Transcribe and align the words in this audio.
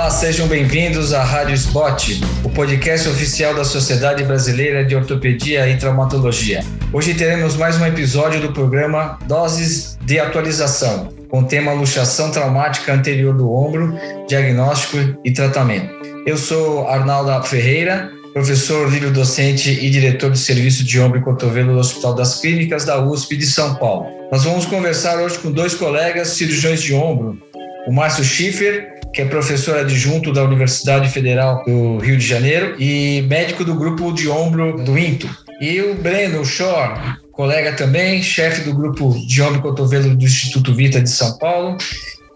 Olá, 0.00 0.08
sejam 0.08 0.48
bem-vindos 0.48 1.12
à 1.12 1.22
Rádio 1.22 1.54
Spot, 1.54 2.22
o 2.42 2.48
podcast 2.48 3.06
oficial 3.06 3.52
da 3.52 3.64
Sociedade 3.64 4.24
Brasileira 4.24 4.82
de 4.82 4.96
Ortopedia 4.96 5.68
e 5.68 5.76
Traumatologia. 5.76 6.64
Hoje 6.90 7.12
teremos 7.12 7.54
mais 7.54 7.78
um 7.78 7.84
episódio 7.84 8.40
do 8.40 8.50
programa 8.50 9.18
Doses 9.26 9.98
de 10.00 10.18
Atualização, 10.18 11.10
com 11.28 11.40
o 11.40 11.44
tema 11.44 11.74
luxação 11.74 12.30
traumática 12.30 12.94
anterior 12.94 13.34
do 13.34 13.52
ombro, 13.52 13.94
diagnóstico 14.26 14.96
e 15.22 15.32
tratamento. 15.32 15.92
Eu 16.24 16.38
sou 16.38 16.88
Arnaldo 16.88 17.46
Ferreira, 17.46 18.10
professor 18.32 18.90
livre 18.90 19.10
docente 19.10 19.68
e 19.68 19.90
diretor 19.90 20.30
de 20.30 20.38
serviço 20.38 20.82
de 20.82 20.98
ombro 20.98 21.18
e 21.18 21.22
cotovelo 21.22 21.74
do 21.74 21.78
Hospital 21.78 22.14
das 22.14 22.40
Clínicas 22.40 22.86
da 22.86 22.98
USP 23.04 23.36
de 23.36 23.44
São 23.44 23.74
Paulo. 23.74 24.06
Nós 24.32 24.44
vamos 24.44 24.64
conversar 24.64 25.20
hoje 25.20 25.38
com 25.40 25.52
dois 25.52 25.74
colegas 25.74 26.28
cirurgiões 26.28 26.80
de 26.82 26.94
ombro, 26.94 27.38
o 27.86 27.92
Márcio 27.92 28.24
Schiffer, 28.24 28.99
que 29.12 29.22
é 29.22 29.24
professor 29.24 29.78
adjunto 29.78 30.32
da 30.32 30.44
Universidade 30.44 31.08
Federal 31.08 31.64
do 31.64 31.98
Rio 31.98 32.16
de 32.16 32.26
Janeiro 32.26 32.74
e 32.78 33.22
médico 33.28 33.64
do 33.64 33.74
grupo 33.74 34.12
de 34.12 34.28
ombro 34.28 34.82
do 34.84 34.98
INTO. 34.98 35.28
E 35.60 35.80
o 35.80 35.94
Breno 35.94 36.44
Shore, 36.44 36.98
colega 37.32 37.72
também, 37.72 38.22
chefe 38.22 38.62
do 38.62 38.74
grupo 38.74 39.14
de 39.26 39.42
ombro 39.42 39.58
e 39.58 39.62
cotovelo 39.62 40.16
do 40.16 40.24
Instituto 40.24 40.74
Vita 40.74 41.00
de 41.00 41.10
São 41.10 41.36
Paulo 41.38 41.76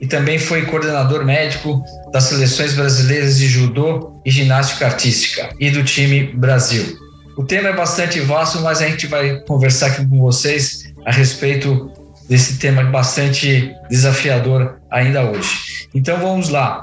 e 0.00 0.06
também 0.06 0.38
foi 0.38 0.66
coordenador 0.66 1.24
médico 1.24 1.82
das 2.12 2.24
seleções 2.24 2.74
brasileiras 2.74 3.38
de 3.38 3.48
judô 3.48 4.20
e 4.24 4.30
ginástica 4.30 4.86
artística 4.86 5.48
e 5.58 5.70
do 5.70 5.84
time 5.84 6.24
Brasil. 6.34 6.98
O 7.36 7.44
tema 7.44 7.70
é 7.70 7.72
bastante 7.72 8.20
vasto, 8.20 8.60
mas 8.60 8.82
a 8.82 8.86
gente 8.86 9.06
vai 9.06 9.40
conversar 9.40 9.86
aqui 9.86 10.06
com 10.06 10.18
vocês 10.20 10.92
a 11.06 11.10
respeito 11.10 11.90
desse 12.28 12.58
tema 12.58 12.82
bastante 12.84 13.74
desafiador 13.90 14.78
ainda 14.94 15.22
hoje. 15.22 15.88
Então 15.92 16.16
vamos 16.18 16.48
lá. 16.48 16.80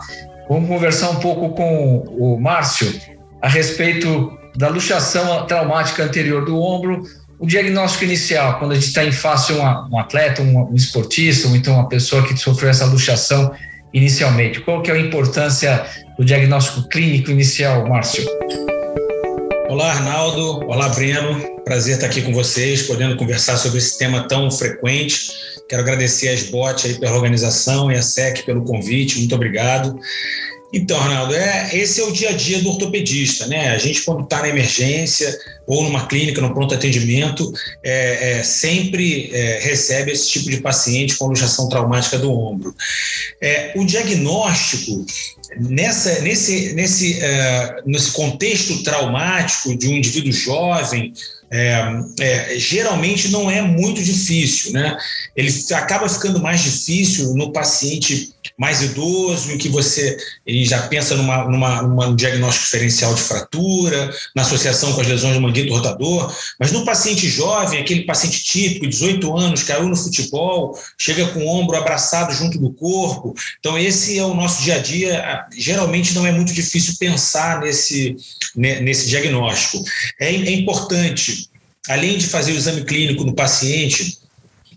Vamos 0.49 0.67
conversar 0.67 1.09
um 1.11 1.15
pouco 1.15 1.49
com 1.55 2.03
o 2.09 2.39
Márcio 2.39 2.93
a 3.41 3.47
respeito 3.47 4.37
da 4.55 4.67
luxação 4.67 5.45
traumática 5.47 6.03
anterior 6.03 6.43
do 6.45 6.61
ombro, 6.61 7.03
o 7.39 7.47
diagnóstico 7.47 8.03
inicial, 8.03 8.59
quando 8.59 8.73
a 8.73 8.75
gente 8.75 8.87
está 8.87 9.03
em 9.03 9.11
face 9.11 9.53
um, 9.53 9.63
um 9.63 9.97
atleta, 9.97 10.41
um, 10.41 10.71
um, 10.71 10.75
esportista, 10.75 11.47
ou 11.47 11.55
então 11.55 11.73
uma 11.73 11.87
pessoa 11.87 12.21
que 12.21 12.37
sofreu 12.37 12.69
essa 12.69 12.85
luxação 12.85 13.51
inicialmente. 13.93 14.59
Qual 14.59 14.81
que 14.83 14.91
é 14.91 14.93
a 14.93 14.99
importância 14.99 15.85
do 16.17 16.25
diagnóstico 16.25 16.87
clínico 16.89 17.31
inicial, 17.31 17.87
Márcio? 17.87 18.23
Olá, 19.69 19.91
Arnaldo. 19.91 20.59
Olá, 20.67 20.89
Breno. 20.89 21.50
Prazer 21.65 21.95
estar 21.95 22.07
aqui 22.07 22.21
com 22.21 22.33
vocês, 22.33 22.83
podendo 22.83 23.15
conversar 23.15 23.55
sobre 23.57 23.77
esse 23.77 23.97
tema 23.97 24.27
tão 24.27 24.49
frequente. 24.49 25.31
Quero 25.69 25.83
agradecer 25.83 26.29
a 26.29 26.33
SBOT 26.33 26.87
aí 26.87 26.99
pela 26.99 27.15
organização 27.15 27.91
e 27.91 27.95
a 27.95 28.01
SEC 28.01 28.43
pelo 28.45 28.63
convite. 28.63 29.19
Muito 29.19 29.35
obrigado. 29.35 29.97
Então, 30.73 30.99
Arnaldo, 30.99 31.35
é, 31.35 31.69
esse 31.73 31.99
é 31.99 32.03
o 32.03 32.11
dia 32.11 32.29
a 32.29 32.31
dia 32.31 32.61
do 32.61 32.69
ortopedista, 32.69 33.45
né? 33.45 33.69
A 33.69 33.77
gente, 33.77 34.03
quando 34.03 34.23
está 34.23 34.41
na 34.41 34.49
emergência 34.49 35.37
ou 35.67 35.83
numa 35.83 36.07
clínica, 36.07 36.41
no 36.41 36.53
pronto 36.53 36.73
atendimento, 36.73 37.51
é, 37.83 38.39
é, 38.39 38.43
sempre 38.43 39.29
é, 39.33 39.59
recebe 39.61 40.11
esse 40.11 40.29
tipo 40.29 40.49
de 40.49 40.61
paciente 40.61 41.17
com 41.17 41.27
luxação 41.27 41.67
traumática 41.67 42.17
do 42.17 42.31
ombro. 42.31 42.73
É, 43.41 43.73
o 43.75 43.85
diagnóstico, 43.85 45.05
nessa, 45.59 46.21
nesse, 46.21 46.73
nesse, 46.73 47.21
é, 47.21 47.81
nesse 47.85 48.11
contexto 48.11 48.81
traumático 48.81 49.77
de 49.77 49.89
um 49.89 49.97
indivíduo 49.97 50.31
jovem, 50.31 51.13
é, 51.51 51.83
é, 52.19 52.57
geralmente 52.57 53.29
não 53.29 53.51
é 53.51 53.61
muito 53.61 54.01
difícil, 54.01 54.71
né? 54.71 54.97
Ele 55.35 55.53
acaba 55.73 56.07
ficando 56.07 56.39
mais 56.39 56.61
difícil 56.61 57.33
no 57.35 57.51
paciente 57.51 58.33
mais 58.57 58.81
idoso, 58.81 59.51
em 59.51 59.57
que 59.57 59.69
você 59.69 60.17
ele 60.45 60.65
já 60.65 60.87
pensa 60.87 61.15
numa, 61.15 61.45
numa, 61.45 61.81
numa 61.81 62.15
diagnóstico 62.15 62.65
diferencial 62.65 63.13
de 63.13 63.21
fratura, 63.21 64.13
na 64.35 64.43
associação 64.43 64.93
com 64.93 65.01
as 65.01 65.07
lesões 65.07 65.33
do 65.33 65.41
manguito 65.41 65.73
rotador, 65.73 66.31
mas 66.59 66.71
no 66.71 66.85
paciente 66.85 67.27
jovem, 67.27 67.79
aquele 67.79 68.03
paciente 68.03 68.43
típico, 68.43 68.87
18 68.87 69.37
anos, 69.37 69.63
caiu 69.63 69.87
no 69.87 69.95
futebol, 69.95 70.77
chega 70.97 71.25
com 71.27 71.39
o 71.39 71.47
ombro 71.47 71.75
abraçado 71.75 72.33
junto 72.33 72.59
do 72.59 72.71
corpo. 72.71 73.33
Então, 73.59 73.77
esse 73.77 74.17
é 74.17 74.23
o 74.23 74.35
nosso 74.35 74.61
dia 74.63 74.75
a 74.75 74.79
dia. 74.79 75.45
Geralmente 75.57 76.13
não 76.13 76.25
é 76.25 76.31
muito 76.31 76.53
difícil 76.53 76.95
pensar 76.99 77.61
nesse, 77.61 78.15
nesse 78.55 79.07
diagnóstico. 79.07 79.83
É, 80.19 80.27
é 80.27 80.51
importante, 80.51 81.40
além 81.89 82.17
de 82.17 82.27
fazer 82.27 82.51
o 82.51 82.55
exame 82.55 82.83
clínico 82.83 83.23
no 83.23 83.33
paciente, 83.33 84.19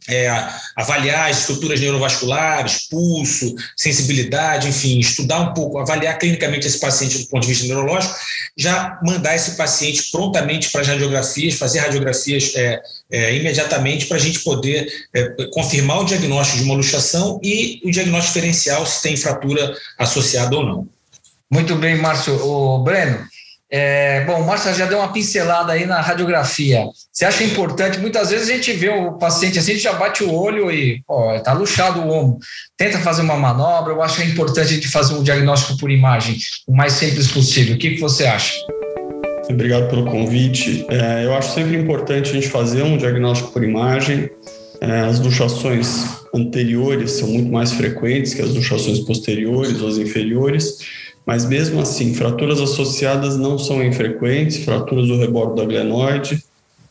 é, 0.09 0.29
avaliar 0.77 1.31
as 1.31 1.41
estruturas 1.41 1.81
neurovasculares, 1.81 2.89
pulso, 2.89 3.55
sensibilidade, 3.77 4.69
enfim, 4.69 4.99
estudar 4.99 5.41
um 5.41 5.55
pouco, 5.55 5.79
avaliar 5.79 6.19
clinicamente 6.19 6.67
esse 6.67 6.79
paciente 6.79 7.19
do 7.19 7.27
ponto 7.27 7.43
de 7.43 7.49
vista 7.49 7.67
neurológico, 7.67 8.15
já 8.57 8.99
mandar 9.03 9.35
esse 9.35 9.53
paciente 9.53 10.11
prontamente 10.11 10.71
para 10.71 10.83
as 10.83 10.89
radiografias, 10.89 11.55
fazer 11.55 11.81
radiografias 11.81 12.53
é, 12.55 12.83
é, 13.11 13.37
imediatamente 13.37 14.07
para 14.07 14.19
a 14.19 14.21
gente 14.21 14.41
poder 14.41 14.87
é, 15.15 15.23
confirmar 15.53 16.01
o 16.01 16.05
diagnóstico 16.05 16.59
de 16.59 16.65
uma 16.65 16.75
luxação 16.75 17.41
e 17.43 17.81
o 17.85 17.91
diagnóstico 17.91 18.35
diferencial 18.35 18.85
se 18.85 19.03
tem 19.03 19.17
fratura 19.17 19.75
associada 19.99 20.55
ou 20.55 20.67
não. 20.67 20.89
Muito 21.51 21.77
bem, 21.77 21.97
Márcio. 21.97 22.35
O 22.45 22.83
Breno, 22.83 23.27
é, 23.77 24.25
bom, 24.25 24.41
o 24.41 24.47
Márcio 24.47 24.73
já 24.73 24.87
deu 24.87 24.99
uma 24.99 25.13
pincelada 25.13 25.73
aí 25.73 25.85
na 25.85 26.01
radiografia. 26.01 26.85
Você 27.13 27.25
acha 27.25 27.43
importante? 27.43 27.99
Muitas 27.99 28.31
vezes 28.31 28.49
a 28.49 28.53
gente 28.53 28.73
vê 28.73 28.89
o 28.89 29.15
paciente 29.15 29.59
assim, 29.59 29.73
a 29.73 29.75
gente 29.75 29.83
já 29.83 29.95
bate 29.95 30.23
o 30.23 30.33
olho 30.33 30.71
e 30.71 31.03
ó, 31.09 31.41
tá 31.41 31.53
luxado 31.53 31.99
o 31.99 32.09
ombro. 32.09 32.39
Tenta 32.79 33.01
fazer 33.01 33.23
uma 33.23 33.37
manobra. 33.37 33.93
Eu 33.93 34.01
acho 34.01 34.19
que 34.19 34.23
é 34.23 34.27
importante 34.27 34.61
a 34.61 34.75
gente 34.75 34.87
fazer 34.87 35.15
um 35.15 35.25
diagnóstico 35.25 35.77
por 35.77 35.91
imagem, 35.91 36.37
o 36.69 36.73
mais 36.73 36.93
simples 36.93 37.33
possível. 37.33 37.75
O 37.75 37.79
que, 37.79 37.97
que 37.97 38.01
você 38.01 38.25
acha? 38.27 38.55
Obrigado 39.51 39.91
pelo 39.91 40.05
convite. 40.05 40.87
É, 40.89 41.25
eu 41.25 41.35
acho 41.35 41.53
sempre 41.53 41.77
importante 41.77 42.31
a 42.31 42.35
gente 42.35 42.49
fazer 42.49 42.85
um 42.85 42.97
diagnóstico 42.97 43.51
por 43.51 43.65
imagem. 43.65 44.31
É, 44.81 45.01
as 45.01 45.19
luxações 45.19 46.07
anteriores 46.33 47.11
são 47.11 47.27
muito 47.27 47.51
mais 47.51 47.73
frequentes 47.73 48.35
que 48.35 48.43
as 48.43 48.51
luxações 48.51 49.01
posteriores 49.01 49.81
ou 49.81 49.89
as 49.89 49.99
inferiores. 49.99 50.79
Mas 51.27 51.47
mesmo 51.47 51.81
assim, 51.81 52.15
fraturas 52.15 52.61
associadas 52.61 53.37
não 53.37 53.59
são 53.59 53.83
infrequentes, 53.83 54.65
fraturas 54.65 55.09
do 55.09 55.17
rebordo 55.17 55.55
da 55.55 55.65
glenoide, 55.65 56.43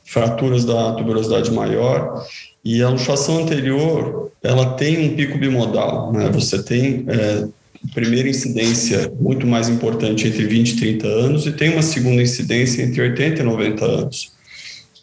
fraturas 0.04 0.66
da 0.66 0.94
tuberosidade 0.94 1.52
maior, 1.52 2.26
e 2.64 2.82
a 2.82 2.90
luxação 2.90 3.44
anterior, 3.44 4.32
ela 4.42 4.74
tem 4.74 5.06
um 5.06 5.16
pico 5.16 5.38
bimodal, 5.38 6.12
né? 6.12 6.30
Você 6.30 6.62
tem 6.64 7.06
é, 7.08 7.48
primeira 7.94 8.30
incidência 8.30 9.12
muito 9.20 9.46
mais 9.46 9.70
importante 9.70 10.28
entre 10.28 10.46
20 10.46 10.72
e 10.72 10.76
30 10.78 11.08
anos 11.08 11.46
e 11.46 11.52
tem 11.52 11.72
uma 11.72 11.82
segunda 11.82 12.22
incidência 12.22 12.82
entre 12.82 13.02
80 13.02 13.42
e 13.42 13.44
90 13.44 13.86
anos, 13.86 14.32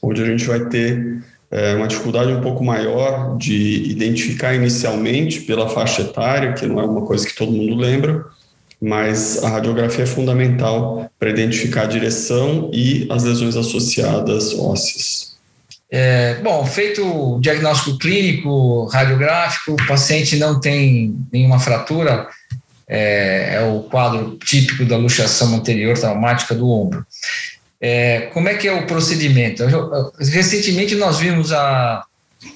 onde 0.02 0.22
a 0.22 0.26
gente 0.26 0.44
vai 0.44 0.66
ter 0.66 1.22
é, 1.50 1.74
uma 1.74 1.86
dificuldade 1.86 2.32
um 2.32 2.40
pouco 2.40 2.64
maior 2.64 3.36
de 3.36 3.90
identificar 3.90 4.54
inicialmente 4.54 5.40
pela 5.42 5.68
faixa 5.68 6.02
etária, 6.02 6.52
que 6.52 6.66
não 6.66 6.80
é 6.80 6.84
uma 6.84 7.02
coisa 7.02 7.26
que 7.26 7.34
todo 7.34 7.52
mundo 7.52 7.74
lembra, 7.74 8.24
mas 8.80 9.42
a 9.44 9.48
radiografia 9.48 10.04
é 10.04 10.06
fundamental 10.06 11.10
para 11.18 11.30
identificar 11.30 11.82
a 11.82 11.86
direção 11.86 12.70
e 12.72 13.06
as 13.10 13.24
lesões 13.24 13.56
associadas 13.56 14.54
ósseas. 14.54 15.36
É, 15.90 16.36
bom, 16.36 16.64
feito 16.64 17.04
o 17.04 17.40
diagnóstico 17.40 17.98
clínico, 17.98 18.86
radiográfico, 18.86 19.72
o 19.72 19.86
paciente 19.86 20.36
não 20.36 20.60
tem 20.60 21.16
nenhuma 21.32 21.58
fratura, 21.58 22.28
é, 22.88 23.56
é 23.56 23.62
o 23.62 23.82
quadro 23.82 24.38
típico 24.38 24.84
da 24.84 24.96
luxação 24.96 25.54
anterior 25.54 25.98
traumática 25.98 26.54
do 26.54 26.70
ombro. 26.70 27.04
É, 27.80 28.28
como 28.32 28.48
é 28.48 28.54
que 28.54 28.68
é 28.68 28.72
o 28.72 28.86
procedimento? 28.86 29.64
Recentemente 30.18 30.94
nós 30.94 31.18
vimos 31.18 31.52
a 31.52 32.04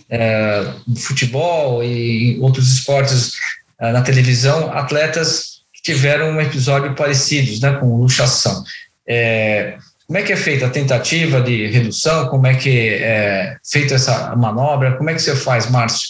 é, 0.09 0.67
futebol 0.97 1.83
e 1.83 2.39
outros 2.41 2.73
esportes 2.73 3.33
é, 3.81 3.91
na 3.93 4.03
televisão 4.03 4.73
atletas 4.73 5.54
tiveram 5.84 6.31
um 6.31 6.40
episódio 6.40 6.94
parecidos, 6.94 7.60
né, 7.60 7.72
com 7.75 7.96
luxação. 7.96 8.64
É, 9.06 9.76
como 10.06 10.19
é 10.19 10.22
que 10.22 10.32
é 10.32 10.36
feita 10.36 10.66
a 10.66 10.70
tentativa 10.70 11.42
de 11.42 11.66
redução? 11.66 12.28
Como 12.28 12.46
é 12.46 12.54
que 12.54 12.88
é 12.94 13.56
feita 13.62 13.94
essa 13.94 14.34
manobra? 14.34 14.96
Como 14.96 15.10
é 15.10 15.14
que 15.14 15.20
você 15.20 15.36
faz, 15.36 15.70
Márcio, 15.70 16.08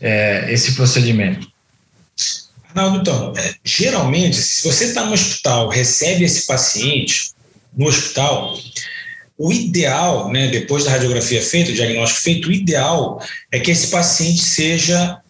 é, 0.00 0.46
esse 0.48 0.74
procedimento? 0.74 1.48
Arnaldo, 2.68 2.98
então, 2.98 3.32
é, 3.36 3.54
geralmente, 3.64 4.36
se 4.36 4.66
você 4.66 4.84
está 4.84 5.04
no 5.04 5.12
hospital, 5.12 5.68
recebe 5.68 6.24
esse 6.24 6.46
paciente 6.46 7.32
no 7.76 7.86
hospital, 7.88 8.56
o 9.36 9.52
ideal, 9.52 10.30
né, 10.30 10.48
depois 10.48 10.84
da 10.84 10.92
radiografia 10.92 11.42
feita, 11.42 11.70
o 11.70 11.74
diagnóstico 11.74 12.22
feito, 12.22 12.48
o 12.48 12.52
ideal 12.52 13.20
é 13.50 13.58
que 13.58 13.70
esse 13.70 13.88
paciente 13.88 14.42
seja 14.42 15.20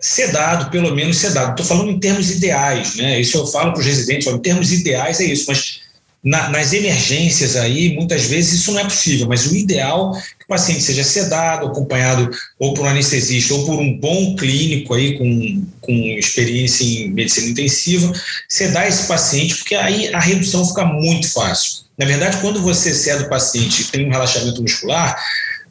sedado, 0.00 0.70
pelo 0.70 0.94
menos 0.94 1.18
sedado. 1.18 1.50
Estou 1.50 1.66
falando 1.66 1.90
em 1.90 1.98
termos 1.98 2.30
ideais, 2.30 2.96
né? 2.96 3.20
Isso 3.20 3.36
eu 3.36 3.46
falo 3.46 3.72
para 3.72 3.80
os 3.80 3.86
residentes, 3.86 4.26
em 4.26 4.38
termos 4.38 4.72
ideais 4.72 5.20
é 5.20 5.24
isso, 5.24 5.46
mas 5.48 5.80
na, 6.22 6.48
nas 6.50 6.72
emergências 6.72 7.56
aí, 7.56 7.94
muitas 7.94 8.24
vezes 8.26 8.60
isso 8.60 8.72
não 8.72 8.80
é 8.80 8.84
possível, 8.84 9.28
mas 9.28 9.46
o 9.46 9.56
ideal 9.56 10.16
é 10.16 10.20
que 10.20 10.44
o 10.44 10.48
paciente 10.48 10.82
seja 10.82 11.04
sedado, 11.04 11.66
acompanhado 11.66 12.30
ou 12.58 12.74
por 12.74 12.84
um 12.84 12.88
anestesista 12.88 13.54
ou 13.54 13.64
por 13.64 13.78
um 13.78 13.96
bom 13.96 14.34
clínico 14.36 14.94
aí 14.94 15.16
com, 15.16 15.66
com 15.80 15.92
experiência 16.18 16.84
em 16.84 17.10
medicina 17.10 17.48
intensiva, 17.48 18.12
sedar 18.48 18.88
esse 18.88 19.06
paciente, 19.06 19.56
porque 19.56 19.74
aí 19.74 20.12
a 20.12 20.20
redução 20.20 20.66
fica 20.66 20.84
muito 20.84 21.30
fácil. 21.30 21.88
Na 21.96 22.06
verdade, 22.06 22.38
quando 22.40 22.62
você 22.62 22.94
ceda 22.94 23.24
o 23.24 23.28
paciente 23.28 23.82
e 23.82 23.84
tem 23.86 24.06
um 24.06 24.10
relaxamento 24.10 24.62
muscular, 24.62 25.20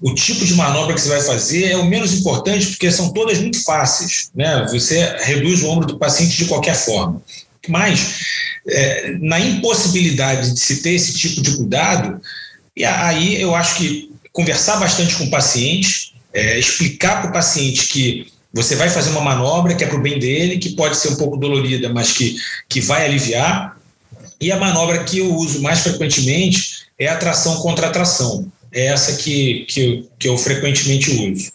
o 0.02 0.14
tipo 0.14 0.46
de 0.46 0.54
manobra 0.54 0.94
que 0.94 1.02
você 1.02 1.10
vai 1.10 1.22
fazer 1.22 1.72
é 1.72 1.78
o 1.78 1.86
menos 1.86 2.14
importante, 2.14 2.68
porque 2.68 2.92
são 2.92 3.12
todas 3.12 3.40
muito 3.40 3.64
fáceis. 3.64 4.30
Né? 4.36 4.66
Você 4.70 5.16
reduz 5.22 5.64
o 5.64 5.70
ombro 5.70 5.88
do 5.88 5.98
paciente 5.98 6.38
de 6.38 6.46
qualquer 6.46 6.76
forma. 6.76 7.22
Mas, 7.68 8.20
é, 8.68 9.18
na 9.20 9.40
impossibilidade 9.40 10.54
de 10.54 10.60
se 10.60 10.82
ter 10.82 10.92
esse 10.92 11.14
tipo 11.14 11.42
de 11.42 11.58
cuidado, 11.58 12.22
e 12.76 12.86
aí 12.86 13.42
eu 13.42 13.56
acho 13.56 13.78
que 13.78 14.12
conversar 14.32 14.78
bastante 14.78 15.16
com 15.16 15.26
o 15.26 15.32
paciente, 15.32 16.14
é, 16.34 16.60
explicar 16.60 17.22
para 17.22 17.30
o 17.32 17.34
paciente 17.34 17.88
que 17.88 18.28
você 18.54 18.76
vai 18.76 18.90
fazer 18.90 19.10
uma 19.10 19.22
manobra 19.22 19.76
que 19.76 19.84
é 19.84 19.88
para 19.88 19.98
o 19.98 20.02
bem 20.02 20.20
dele, 20.20 20.60
que 20.60 20.70
pode 20.70 20.96
ser 20.96 21.10
um 21.10 21.16
pouco 21.16 21.38
dolorida, 21.38 21.90
mas 21.90 22.12
que, 22.12 22.36
que 22.70 22.80
vai 22.82 23.06
aliviar. 23.06 23.76
E 24.40 24.52
a 24.52 24.58
manobra 24.58 25.04
que 25.04 25.18
eu 25.18 25.36
uso 25.36 25.62
mais 25.62 25.80
frequentemente 25.80 26.86
é 27.00 27.08
a 27.08 27.18
tração 27.18 27.58
contra 27.58 27.90
tração 27.90 28.52
é 28.72 28.88
essa 28.88 29.22
que, 29.22 29.66
que, 29.66 30.10
que 30.20 30.28
eu 30.28 30.38
frequentemente 30.38 31.12
uso. 31.12 31.52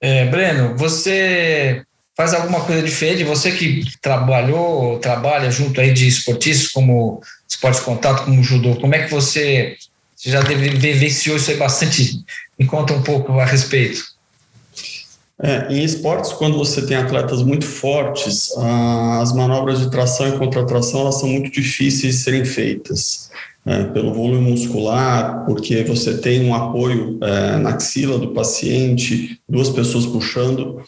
É, 0.00 0.26
Breno, 0.26 0.76
você 0.76 1.82
faz 2.16 2.34
alguma 2.34 2.60
coisa 2.60 2.82
diferente? 2.82 3.24
Você 3.24 3.52
que 3.52 3.84
trabalhou, 4.00 4.98
trabalha 4.98 5.50
junto 5.50 5.80
aí 5.80 5.92
de 5.92 6.06
esportistas 6.06 6.68
como 6.68 7.20
esporte 7.48 7.78
de 7.78 7.84
contato, 7.84 8.24
como 8.24 8.42
judô, 8.42 8.76
como 8.76 8.94
é 8.94 9.04
que 9.04 9.10
você, 9.10 9.76
você 10.14 10.30
já 10.30 10.40
vivenciou 10.40 11.36
isso 11.36 11.50
aí 11.50 11.56
bastante? 11.56 12.24
Me 12.58 12.66
conta 12.66 12.92
um 12.92 13.02
pouco 13.02 13.38
a 13.38 13.44
respeito. 13.44 14.02
É, 15.42 15.66
em 15.70 15.84
esportes, 15.84 16.32
quando 16.32 16.56
você 16.56 16.86
tem 16.86 16.96
atletas 16.96 17.42
muito 17.42 17.66
fortes, 17.66 18.50
as 19.20 19.34
manobras 19.34 19.80
de 19.80 19.90
tração 19.90 20.28
e 20.28 20.38
contratração 20.38 21.00
elas 21.00 21.20
são 21.20 21.28
muito 21.28 21.50
difíceis 21.50 22.16
de 22.16 22.22
serem 22.22 22.44
feitas 22.44 23.30
é, 23.66 23.82
pelo 23.82 24.14
volume 24.14 24.52
muscular, 24.52 25.44
porque 25.44 25.82
você 25.82 26.16
tem 26.18 26.48
um 26.48 26.54
apoio 26.54 27.18
é, 27.20 27.56
na 27.56 27.70
axila 27.70 28.16
do 28.16 28.28
paciente, 28.28 29.40
duas 29.48 29.68
pessoas 29.68 30.06
puxando. 30.06 30.80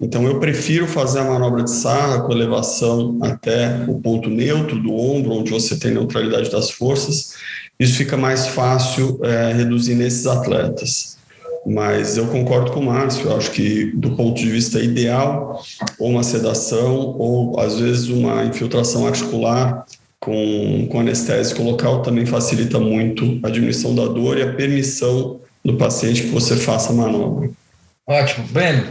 Então, 0.00 0.22
eu 0.24 0.38
prefiro 0.38 0.86
fazer 0.86 1.18
a 1.18 1.24
manobra 1.24 1.64
de 1.64 1.72
sarra 1.72 2.20
com 2.20 2.32
elevação 2.32 3.18
até 3.20 3.84
o 3.88 4.00
ponto 4.00 4.30
neutro 4.30 4.80
do 4.80 4.94
ombro, 4.94 5.32
onde 5.32 5.50
você 5.50 5.76
tem 5.76 5.90
neutralidade 5.90 6.50
das 6.50 6.70
forças. 6.70 7.34
Isso 7.78 7.96
fica 7.96 8.16
mais 8.16 8.46
fácil 8.46 9.18
é, 9.24 9.52
reduzir 9.52 9.96
nesses 9.96 10.26
atletas. 10.28 11.18
Mas 11.66 12.16
eu 12.16 12.26
concordo 12.28 12.70
com 12.70 12.80
o 12.80 12.86
Márcio, 12.86 13.26
eu 13.26 13.36
acho 13.36 13.50
que 13.50 13.86
do 13.96 14.12
ponto 14.12 14.40
de 14.40 14.48
vista 14.48 14.80
ideal, 14.80 15.60
ou 15.98 16.10
uma 16.10 16.22
sedação, 16.22 16.94
ou 17.18 17.58
às 17.60 17.78
vezes 17.78 18.08
uma 18.08 18.44
infiltração 18.44 19.06
articular 19.06 19.84
com, 20.20 20.86
com 20.90 21.00
anestésico 21.00 21.62
local 21.62 22.02
também 22.02 22.26
facilita 22.26 22.78
muito 22.78 23.40
a 23.42 23.48
diminuição 23.48 23.94
da 23.94 24.04
dor 24.04 24.36
e 24.38 24.42
a 24.42 24.52
permissão 24.52 25.40
do 25.64 25.76
paciente 25.76 26.22
que 26.22 26.28
você 26.28 26.56
faça 26.56 26.92
a 26.92 26.96
manobra. 26.96 27.50
Ótimo. 28.06 28.46
Breno, 28.48 28.86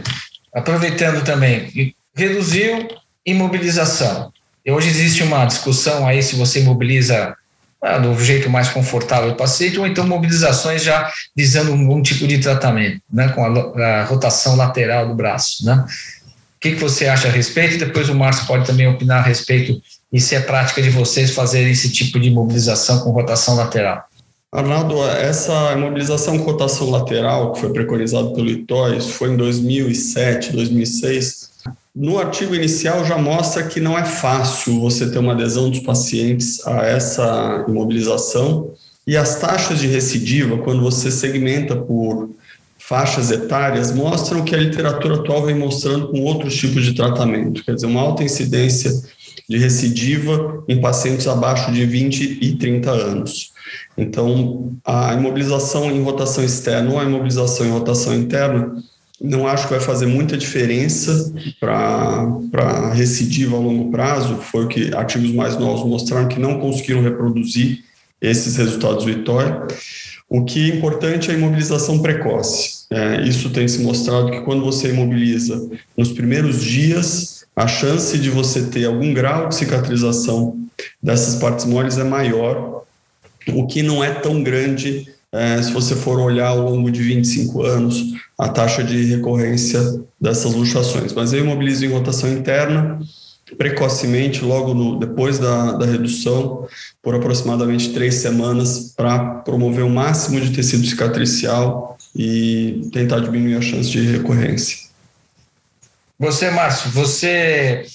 aproveitando 0.52 1.24
também, 1.24 1.94
reduziu 2.14 2.88
imobilização. 3.24 4.32
E 4.66 4.72
hoje 4.72 4.88
existe 4.88 5.22
uma 5.22 5.44
discussão 5.44 6.06
aí 6.06 6.22
se 6.22 6.34
você 6.36 6.60
imobiliza 6.60 7.34
ah, 7.82 7.98
do 7.98 8.18
jeito 8.22 8.50
mais 8.50 8.68
confortável 8.68 9.30
do 9.30 9.36
paciente, 9.36 9.78
ou 9.78 9.86
então 9.86 10.06
mobilizações 10.06 10.82
já 10.82 11.10
visando 11.34 11.72
um, 11.72 12.02
tipo 12.02 12.26
de 12.26 12.38
tratamento, 12.38 13.00
né, 13.10 13.28
com 13.28 13.44
a, 13.44 14.00
a 14.00 14.04
rotação 14.04 14.56
lateral 14.56 15.08
do 15.08 15.14
braço, 15.14 15.64
né? 15.64 15.84
O 16.56 16.60
que, 16.60 16.72
que 16.72 16.80
você 16.80 17.06
acha 17.06 17.28
a 17.28 17.30
respeito? 17.30 17.78
Depois 17.78 18.10
o 18.10 18.14
Márcio 18.14 18.46
pode 18.46 18.66
também 18.66 18.86
opinar 18.86 19.20
a 19.20 19.26
respeito 19.26 19.80
e 20.12 20.20
se 20.20 20.34
é 20.34 20.40
prática 20.40 20.82
de 20.82 20.90
vocês 20.90 21.30
fazerem 21.30 21.72
esse 21.72 21.90
tipo 21.90 22.18
de 22.18 22.30
mobilização 22.30 23.00
com 23.00 23.10
rotação 23.10 23.54
lateral. 23.56 24.04
Arnaldo, 24.52 25.00
essa 25.04 25.72
imobilização 25.74 26.36
com 26.38 26.44
rotação 26.44 26.90
lateral 26.90 27.52
que 27.52 27.60
foi 27.60 27.72
preconizado 27.72 28.32
pelo 28.32 28.50
ITOI, 28.50 29.00
foi 29.00 29.30
em 29.30 29.36
2007, 29.36 30.52
2006. 30.52 31.50
No 31.94 32.18
artigo 32.18 32.54
inicial 32.54 33.04
já 33.04 33.16
mostra 33.16 33.62
que 33.62 33.80
não 33.80 33.96
é 33.96 34.04
fácil 34.04 34.80
você 34.80 35.08
ter 35.08 35.18
uma 35.18 35.34
adesão 35.34 35.70
dos 35.70 35.80
pacientes 35.80 36.66
a 36.66 36.84
essa 36.84 37.64
imobilização 37.68 38.72
e 39.06 39.16
as 39.16 39.36
taxas 39.36 39.78
de 39.78 39.86
recidiva, 39.86 40.58
quando 40.58 40.82
você 40.82 41.12
segmenta 41.12 41.76
por 41.76 42.30
faixas 42.78 43.30
etárias, 43.30 43.92
mostram 43.92 44.44
que 44.44 44.52
a 44.52 44.58
literatura 44.58 45.14
atual 45.14 45.46
vem 45.46 45.54
mostrando 45.54 46.08
com 46.08 46.22
outros 46.22 46.56
tipos 46.56 46.84
de 46.84 46.92
tratamento, 46.92 47.64
quer 47.64 47.74
dizer, 47.76 47.86
uma 47.86 48.00
alta 48.00 48.24
incidência 48.24 48.90
de 49.48 49.58
recidiva 49.58 50.62
em 50.68 50.80
pacientes 50.80 51.26
abaixo 51.26 51.72
de 51.72 51.84
20 51.84 52.38
e 52.40 52.56
30 52.56 52.90
anos. 52.90 53.52
Então, 53.96 54.72
a 54.84 55.14
imobilização 55.14 55.90
em 55.90 56.02
rotação 56.02 56.44
externa 56.44 56.90
ou 56.90 56.98
a 56.98 57.04
imobilização 57.04 57.66
em 57.66 57.70
rotação 57.70 58.14
interna, 58.14 58.82
não 59.20 59.46
acho 59.46 59.64
que 59.64 59.74
vai 59.74 59.80
fazer 59.80 60.06
muita 60.06 60.36
diferença 60.36 61.32
para 61.60 62.92
recidiva 62.94 63.56
a 63.56 63.60
longo 63.60 63.90
prazo. 63.90 64.36
Foi 64.36 64.64
o 64.64 64.68
que 64.68 64.94
artigos 64.94 65.32
mais 65.32 65.58
novos 65.58 65.86
mostraram 65.86 66.28
que 66.28 66.40
não 66.40 66.58
conseguiram 66.58 67.02
reproduzir 67.02 67.84
esses 68.20 68.56
resultados 68.56 69.04
do 69.04 69.10
ITOI. 69.10 69.46
O 70.28 70.44
que 70.44 70.70
é 70.70 70.74
importante 70.76 71.30
é 71.30 71.34
a 71.34 71.36
imobilização 71.36 71.98
precoce. 71.98 72.86
É, 72.90 73.22
isso 73.22 73.50
tem 73.50 73.68
se 73.68 73.82
mostrado 73.82 74.30
que 74.30 74.40
quando 74.40 74.64
você 74.64 74.88
imobiliza 74.88 75.68
nos 75.96 76.12
primeiros 76.12 76.62
dias, 76.62 77.39
a 77.60 77.66
chance 77.66 78.18
de 78.18 78.30
você 78.30 78.62
ter 78.62 78.86
algum 78.86 79.12
grau 79.12 79.46
de 79.50 79.54
cicatrização 79.54 80.58
dessas 81.02 81.36
partes 81.36 81.66
moles 81.66 81.98
é 81.98 82.04
maior, 82.04 82.84
o 83.48 83.66
que 83.66 83.82
não 83.82 84.02
é 84.02 84.14
tão 84.14 84.42
grande 84.42 85.06
é, 85.30 85.62
se 85.62 85.70
você 85.70 85.94
for 85.94 86.18
olhar 86.18 86.48
ao 86.48 86.70
longo 86.70 86.90
de 86.90 87.02
25 87.02 87.62
anos 87.62 88.14
a 88.38 88.48
taxa 88.48 88.82
de 88.82 89.04
recorrência 89.04 89.78
dessas 90.18 90.54
luxações. 90.54 91.12
Mas 91.12 91.34
eu 91.34 91.40
imobilizo 91.40 91.84
em 91.84 91.92
rotação 91.92 92.32
interna 92.32 92.98
precocemente, 93.58 94.42
logo 94.42 94.72
no, 94.72 94.98
depois 94.98 95.38
da, 95.38 95.72
da 95.72 95.84
redução, 95.84 96.66
por 97.02 97.14
aproximadamente 97.14 97.92
três 97.92 98.14
semanas, 98.14 98.94
para 98.96 99.18
promover 99.40 99.84
o 99.84 99.90
máximo 99.90 100.40
de 100.40 100.50
tecido 100.50 100.86
cicatricial 100.86 101.98
e 102.16 102.88
tentar 102.90 103.20
diminuir 103.20 103.56
a 103.56 103.60
chance 103.60 103.90
de 103.90 104.00
recorrência. 104.00 104.89
Você, 106.20 106.50
Márcio, 106.50 106.90
você, 106.90 107.86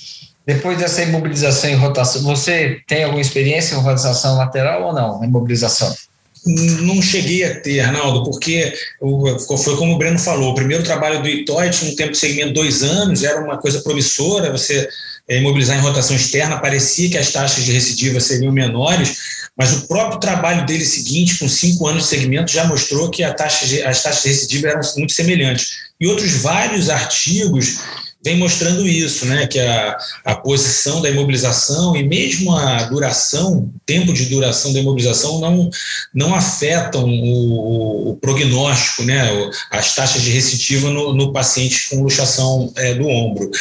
depois 0.47 0.79
dessa 0.79 1.03
imobilização 1.03 1.69
e 1.69 1.75
rotação, 1.75 2.23
você 2.23 2.81
tem 2.87 3.03
alguma 3.03 3.21
experiência 3.21 3.75
em 3.75 3.77
rotação 3.77 4.35
lateral 4.35 4.87
ou 4.87 4.93
não, 4.93 5.23
imobilização? 5.23 5.95
Não 6.43 7.01
cheguei 7.03 7.43
a 7.43 7.59
ter, 7.61 7.81
Arnaldo, 7.81 8.23
porque 8.23 8.73
foi 8.99 9.77
como 9.77 9.93
o 9.93 9.97
Breno 9.99 10.17
falou: 10.17 10.51
o 10.51 10.55
primeiro 10.55 10.83
trabalho 10.83 11.21
do 11.21 11.29
Itoy 11.29 11.69
tinha 11.69 11.91
um 11.91 11.95
tempo 11.95 12.11
de 12.11 12.17
segmento 12.17 12.53
dois 12.53 12.81
anos, 12.81 13.23
era 13.23 13.43
uma 13.43 13.57
coisa 13.57 13.81
promissora, 13.81 14.51
você 14.51 14.87
é, 15.27 15.39
imobilizar 15.39 15.77
em 15.77 15.81
rotação 15.81 16.15
externa, 16.15 16.59
parecia 16.59 17.09
que 17.09 17.17
as 17.17 17.31
taxas 17.31 17.63
de 17.63 17.71
recidiva 17.71 18.19
seriam 18.19 18.51
menores, 18.51 19.17
mas 19.57 19.73
o 19.73 19.87
próprio 19.87 20.19
trabalho 20.19 20.65
dele 20.65 20.85
seguinte, 20.85 21.37
com 21.39 21.47
cinco 21.47 21.87
anos 21.87 22.03
de 22.03 22.09
segmento, 22.09 22.51
já 22.51 22.63
mostrou 22.65 23.09
que 23.09 23.23
taxa 23.33 23.65
de, 23.67 23.83
as 23.83 24.01
taxas 24.01 24.23
de 24.23 24.29
recidiva 24.29 24.67
eram 24.69 24.81
muito 24.97 25.13
semelhantes. 25.13 25.85
E 25.99 26.07
outros 26.07 26.31
vários 26.41 26.89
artigos 26.89 27.79
vem 28.25 28.37
mostrando 28.37 28.87
isso, 28.87 29.27
né, 29.27 29.45
que 29.45 29.59
a, 29.59 29.95
a 30.25 30.35
posição 30.35 30.99
da 30.99 31.11
imobilização 31.11 31.95
e 31.95 32.01
mesmo 32.01 32.55
a 32.55 32.81
duração, 32.85 33.71
tempo 33.85 34.11
de 34.11 34.25
duração 34.25 34.73
da 34.73 34.79
imobilização 34.79 35.39
não, 35.39 35.69
não 36.11 36.33
afetam 36.33 37.07
o, 37.07 38.09
o 38.09 38.15
prognóstico, 38.15 39.03
né, 39.03 39.29
as 39.69 39.93
taxas 39.93 40.23
de 40.23 40.31
recidiva 40.31 40.89
no, 40.89 41.13
no 41.13 41.31
paciente 41.31 41.87
com 41.87 42.01
luxação 42.01 42.73
é, 42.75 42.95
do 42.95 43.07
ombro. 43.07 43.51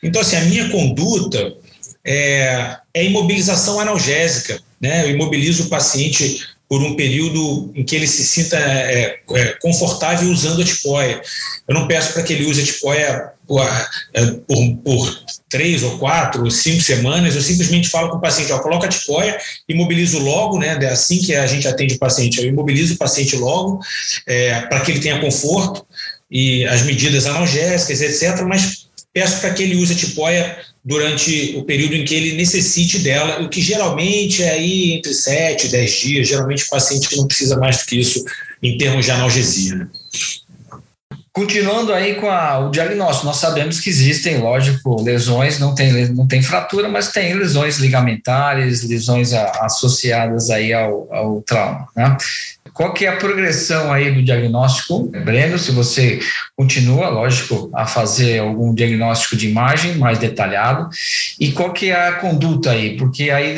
Então, 0.00 0.22
assim, 0.22 0.36
a 0.36 0.44
minha 0.44 0.68
conduta 0.68 1.52
é, 2.04 2.76
é 2.94 3.04
imobilização 3.04 3.80
analgésica, 3.80 4.60
né, 4.80 5.06
eu 5.06 5.10
imobilizo 5.10 5.64
o 5.64 5.68
paciente 5.68 6.53
por 6.68 6.82
um 6.82 6.96
período 6.96 7.70
em 7.74 7.84
que 7.84 7.94
ele 7.94 8.06
se 8.06 8.24
sinta 8.24 8.56
é, 8.56 9.20
é, 9.30 9.46
confortável 9.60 10.30
usando 10.30 10.62
a 10.62 10.64
tipóia. 10.64 11.20
Eu 11.68 11.74
não 11.74 11.86
peço 11.86 12.12
para 12.12 12.22
que 12.22 12.32
ele 12.32 12.46
use 12.46 12.62
a 12.62 12.64
tipóia 12.64 13.32
por, 13.46 13.62
é, 14.14 14.26
por, 14.46 14.76
por, 14.82 15.24
três 15.48 15.82
ou 15.82 15.98
quatro 15.98 16.44
ou 16.44 16.50
cinco 16.50 16.80
semanas, 16.80 17.36
eu 17.36 17.42
simplesmente 17.42 17.88
falo 17.88 18.08
com 18.10 18.16
o 18.16 18.20
paciente, 18.20 18.50
ó, 18.52 18.58
coloca 18.58 18.86
a 18.86 18.90
tipóia, 18.90 19.38
imobilizo 19.68 20.18
logo, 20.18 20.58
né, 20.58 20.76
é 20.80 20.86
assim 20.88 21.20
que 21.20 21.34
a 21.34 21.46
gente 21.46 21.68
atende 21.68 21.94
o 21.94 21.98
paciente, 21.98 22.40
eu 22.40 22.46
imobilizo 22.46 22.94
o 22.94 22.98
paciente 22.98 23.36
logo, 23.36 23.78
é, 24.26 24.62
para 24.62 24.80
que 24.80 24.90
ele 24.90 25.00
tenha 25.00 25.20
conforto, 25.20 25.86
e 26.30 26.64
as 26.64 26.82
medidas 26.82 27.26
analgésicas, 27.26 28.00
etc., 28.00 28.42
mas 28.42 28.88
peço 29.12 29.40
para 29.40 29.54
que 29.54 29.62
ele 29.62 29.76
use 29.76 29.92
a 29.92 29.96
tipóia 29.96 30.58
durante 30.84 31.54
o 31.56 31.64
período 31.64 31.94
em 31.94 32.04
que 32.04 32.14
ele 32.14 32.36
necessite 32.36 32.98
dela, 32.98 33.42
o 33.42 33.48
que 33.48 33.60
geralmente 33.60 34.42
é 34.42 34.50
aí 34.50 34.92
entre 34.92 35.14
7 35.14 35.66
e 35.66 35.70
10 35.70 35.92
dias. 35.92 36.28
Geralmente 36.28 36.64
o 36.64 36.68
paciente 36.68 37.16
não 37.16 37.26
precisa 37.26 37.56
mais 37.56 37.78
do 37.78 37.86
que 37.86 37.98
isso 37.98 38.22
em 38.62 38.76
termos 38.76 39.06
de 39.06 39.10
analgesia. 39.10 39.88
Continuando 41.34 41.92
aí 41.92 42.14
com 42.14 42.30
a, 42.30 42.60
o 42.60 42.70
diagnóstico, 42.70 43.26
nós 43.26 43.38
sabemos 43.38 43.80
que 43.80 43.90
existem, 43.90 44.38
lógico, 44.38 45.02
lesões, 45.02 45.58
não 45.58 45.74
tem, 45.74 46.06
não 46.10 46.28
tem 46.28 46.40
fratura, 46.40 46.88
mas 46.88 47.10
tem 47.10 47.34
lesões 47.34 47.78
ligamentares, 47.78 48.88
lesões 48.88 49.32
a, 49.32 49.50
associadas 49.64 50.48
aí 50.48 50.72
ao, 50.72 51.12
ao 51.12 51.42
trauma, 51.42 51.88
né? 51.96 52.16
Qual 52.72 52.94
que 52.94 53.04
é 53.04 53.08
a 53.08 53.16
progressão 53.16 53.92
aí 53.92 54.12
do 54.12 54.22
diagnóstico, 54.22 55.08
Breno? 55.24 55.58
Se 55.58 55.72
você 55.72 56.20
continua, 56.56 57.08
lógico, 57.08 57.68
a 57.74 57.84
fazer 57.84 58.38
algum 58.38 58.72
diagnóstico 58.72 59.36
de 59.36 59.48
imagem 59.48 59.96
mais 59.96 60.18
detalhado, 60.18 60.88
e 61.40 61.50
qual 61.50 61.72
que 61.72 61.90
é 61.90 62.08
a 62.08 62.12
conduta 62.12 62.70
aí? 62.70 62.96
Porque 62.96 63.30
aí 63.30 63.56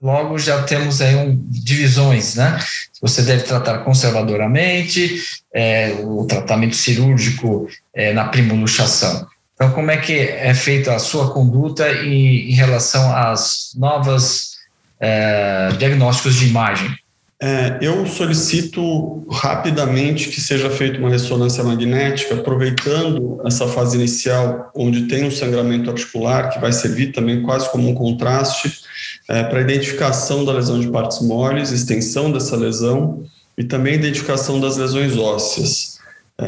logo 0.00 0.38
já 0.38 0.62
temos 0.62 1.00
aí 1.00 1.14
um, 1.14 1.36
divisões, 1.48 2.34
né? 2.34 2.58
Você 3.00 3.22
deve 3.22 3.42
tratar 3.42 3.78
conservadoramente, 3.78 5.22
é, 5.52 5.96
o 6.02 6.24
tratamento 6.24 6.76
cirúrgico 6.76 7.68
é, 7.94 8.12
na 8.12 8.26
primoluxação. 8.26 9.26
Então, 9.54 9.72
como 9.72 9.90
é 9.90 9.96
que 9.96 10.12
é 10.12 10.54
feita 10.54 10.94
a 10.94 11.00
sua 11.00 11.32
conduta 11.32 11.90
em, 11.90 12.50
em 12.50 12.54
relação 12.54 13.14
às 13.14 13.72
novas 13.76 14.52
é, 15.00 15.70
diagnósticos 15.78 16.36
de 16.36 16.46
imagem? 16.46 16.96
É, 17.40 17.78
eu 17.80 18.04
solicito 18.04 19.24
rapidamente 19.30 20.28
que 20.28 20.40
seja 20.40 20.68
feita 20.68 20.98
uma 20.98 21.08
ressonância 21.08 21.62
magnética, 21.62 22.34
aproveitando 22.34 23.40
essa 23.46 23.68
fase 23.68 23.96
inicial, 23.96 24.72
onde 24.74 25.02
tem 25.02 25.24
um 25.24 25.30
sangramento 25.30 25.88
articular, 25.88 26.50
que 26.50 26.58
vai 26.58 26.72
servir 26.72 27.12
também 27.12 27.42
quase 27.42 27.70
como 27.70 27.88
um 27.88 27.94
contraste, 27.94 28.80
é, 29.28 29.44
para 29.44 29.60
identificação 29.60 30.44
da 30.44 30.52
lesão 30.52 30.80
de 30.80 30.88
partes 30.90 31.20
moles, 31.20 31.70
extensão 31.70 32.32
dessa 32.32 32.56
lesão 32.56 33.22
e 33.56 33.62
também 33.62 33.94
identificação 33.94 34.58
das 34.58 34.76
lesões 34.76 35.16
ósseas. 35.16 35.98
É, 36.40 36.44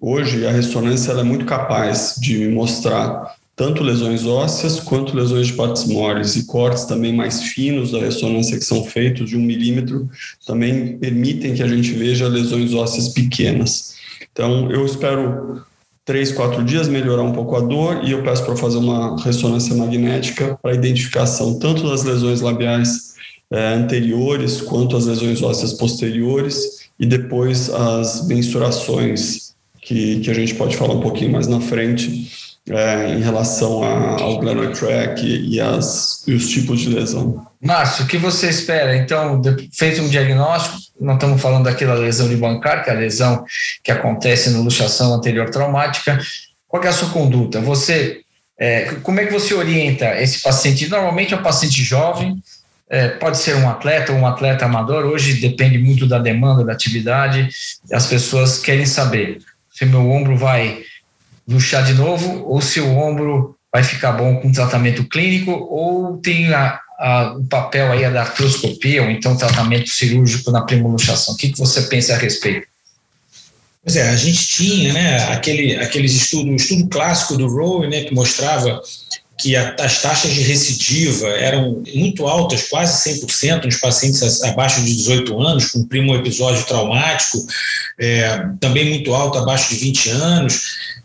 hoje, 0.00 0.46
a 0.46 0.52
ressonância 0.52 1.10
é 1.10 1.22
muito 1.24 1.44
capaz 1.44 2.14
de 2.20 2.46
mostrar 2.48 3.34
tanto 3.56 3.82
lesões 3.82 4.26
ósseas 4.26 4.80
quanto 4.80 5.16
lesões 5.16 5.46
de 5.46 5.52
partes 5.52 5.84
moles 5.84 6.34
e 6.36 6.44
cortes 6.44 6.84
também 6.84 7.12
mais 7.12 7.42
finos 7.42 7.92
da 7.92 8.00
ressonância 8.00 8.58
que 8.58 8.64
são 8.64 8.84
feitos 8.84 9.30
de 9.30 9.36
um 9.36 9.40
milímetro 9.40 10.08
também 10.46 10.98
permitem 10.98 11.54
que 11.54 11.62
a 11.62 11.68
gente 11.68 11.92
veja 11.92 12.26
lesões 12.26 12.74
ósseas 12.74 13.10
pequenas. 13.10 13.94
Então, 14.32 14.70
eu 14.70 14.84
espero 14.84 15.64
três, 16.04 16.32
quatro 16.32 16.64
dias, 16.64 16.88
melhorar 16.88 17.22
um 17.22 17.32
pouco 17.32 17.54
a 17.56 17.60
dor 17.60 18.00
e 18.02 18.10
eu 18.10 18.22
peço 18.22 18.44
para 18.44 18.56
fazer 18.56 18.78
uma 18.78 19.22
ressonância 19.22 19.74
magnética 19.74 20.58
para 20.60 20.74
identificação 20.74 21.58
tanto 21.58 21.88
das 21.88 22.02
lesões 22.02 22.40
labiais 22.40 23.14
é, 23.50 23.74
anteriores 23.74 24.60
quanto 24.60 24.96
as 24.96 25.06
lesões 25.06 25.40
ósseas 25.42 25.72
posteriores 25.74 26.88
e 26.98 27.06
depois 27.06 27.70
as 27.70 28.26
mensurações 28.26 29.54
que, 29.80 30.20
que 30.20 30.30
a 30.30 30.34
gente 30.34 30.54
pode 30.54 30.76
falar 30.76 30.94
um 30.94 31.00
pouquinho 31.00 31.32
mais 31.32 31.46
na 31.46 31.60
frente 31.60 32.28
é, 32.70 33.10
em 33.10 33.20
relação 33.20 33.82
a, 33.82 34.22
ao 34.22 34.38
glenoid 34.38 34.78
track 34.78 35.22
e, 35.24 35.60
as, 35.60 36.22
e 36.26 36.32
os 36.32 36.48
tipos 36.48 36.80
de 36.80 36.88
lesão. 36.88 37.46
Márcio, 37.60 38.04
o 38.04 38.08
que 38.08 38.18
você 38.18 38.48
espera? 38.48 38.96
Então, 38.96 39.40
feito 39.72 40.02
um 40.02 40.08
diagnóstico, 40.08 40.76
nós 41.00 41.14
estamos 41.14 41.40
falando 41.40 41.64
daquela 41.64 41.94
lesão 41.94 42.28
de 42.28 42.36
bancar, 42.36 42.84
que 42.84 42.90
é 42.90 42.92
a 42.92 42.96
lesão 42.96 43.44
que 43.82 43.90
acontece 43.90 44.50
na 44.50 44.60
luxação 44.60 45.14
anterior 45.14 45.50
traumática. 45.50 46.18
Qual 46.68 46.82
é 46.82 46.88
a 46.88 46.92
sua 46.92 47.10
conduta? 47.10 47.60
Você, 47.60 48.20
é, 48.58 48.94
como 49.02 49.20
é 49.20 49.26
que 49.26 49.32
você 49.32 49.54
orienta 49.54 50.20
esse 50.20 50.42
paciente? 50.42 50.88
Normalmente 50.88 51.34
é 51.34 51.36
um 51.36 51.42
paciente 51.42 51.82
jovem, 51.82 52.42
é, 52.88 53.08
pode 53.08 53.38
ser 53.38 53.56
um 53.56 53.68
atleta 53.68 54.12
ou 54.12 54.18
um 54.18 54.26
atleta 54.26 54.64
amador. 54.64 55.04
Hoje 55.04 55.34
depende 55.34 55.78
muito 55.78 56.06
da 56.06 56.18
demanda 56.18 56.64
da 56.64 56.72
atividade. 56.72 57.48
As 57.92 58.06
pessoas 58.06 58.58
querem 58.58 58.86
saber 58.86 59.38
se 59.70 59.84
meu 59.84 60.08
ombro 60.10 60.36
vai 60.36 60.82
luxar 61.48 61.84
de 61.84 61.94
novo 61.94 62.44
ou 62.46 62.60
se 62.60 62.80
o 62.80 62.96
ombro 62.96 63.56
vai 63.72 63.82
ficar 63.82 64.12
bom 64.12 64.36
com 64.36 64.52
tratamento 64.52 65.04
clínico 65.08 65.50
ou 65.50 66.18
tem 66.18 66.52
a, 66.52 66.80
a, 66.98 67.36
o 67.36 67.44
papel 67.44 67.90
aí 67.90 68.08
da 68.10 68.22
artroscopia 68.22 69.02
ou 69.02 69.10
então 69.10 69.36
tratamento 69.36 69.88
cirúrgico 69.88 70.50
na 70.50 70.62
primoluxação. 70.62 71.34
O 71.34 71.36
que, 71.36 71.50
que 71.50 71.58
você 71.58 71.82
pensa 71.82 72.14
a 72.14 72.18
respeito? 72.18 72.66
Pois 73.82 73.96
é, 73.96 74.08
a 74.08 74.16
gente 74.16 74.46
tinha 74.46 74.92
né, 74.92 75.32
aquele, 75.32 75.76
aqueles 75.76 76.14
estudos, 76.14 76.50
o 76.50 76.56
estudo 76.56 76.88
clássico 76.88 77.36
do 77.36 77.46
Rowe, 77.46 77.88
né, 77.88 78.04
que 78.04 78.14
mostrava 78.14 78.80
que 79.38 79.56
a, 79.56 79.74
as 79.80 80.00
taxas 80.00 80.32
de 80.32 80.42
recidiva 80.42 81.28
eram 81.28 81.82
muito 81.94 82.26
altas, 82.26 82.68
quase 82.68 83.10
100% 83.10 83.64
nos 83.64 83.76
pacientes 83.76 84.42
abaixo 84.42 84.82
de 84.82 84.94
18 84.94 85.40
anos, 85.40 85.70
com 85.70 85.86
primo 85.86 86.14
episódio 86.14 86.64
traumático, 86.64 87.44
é, 87.98 88.46
também 88.60 88.90
muito 88.90 89.12
alto 89.14 89.38
abaixo 89.38 89.70
de 89.70 89.76
20 89.76 90.10
anos. 90.10 90.62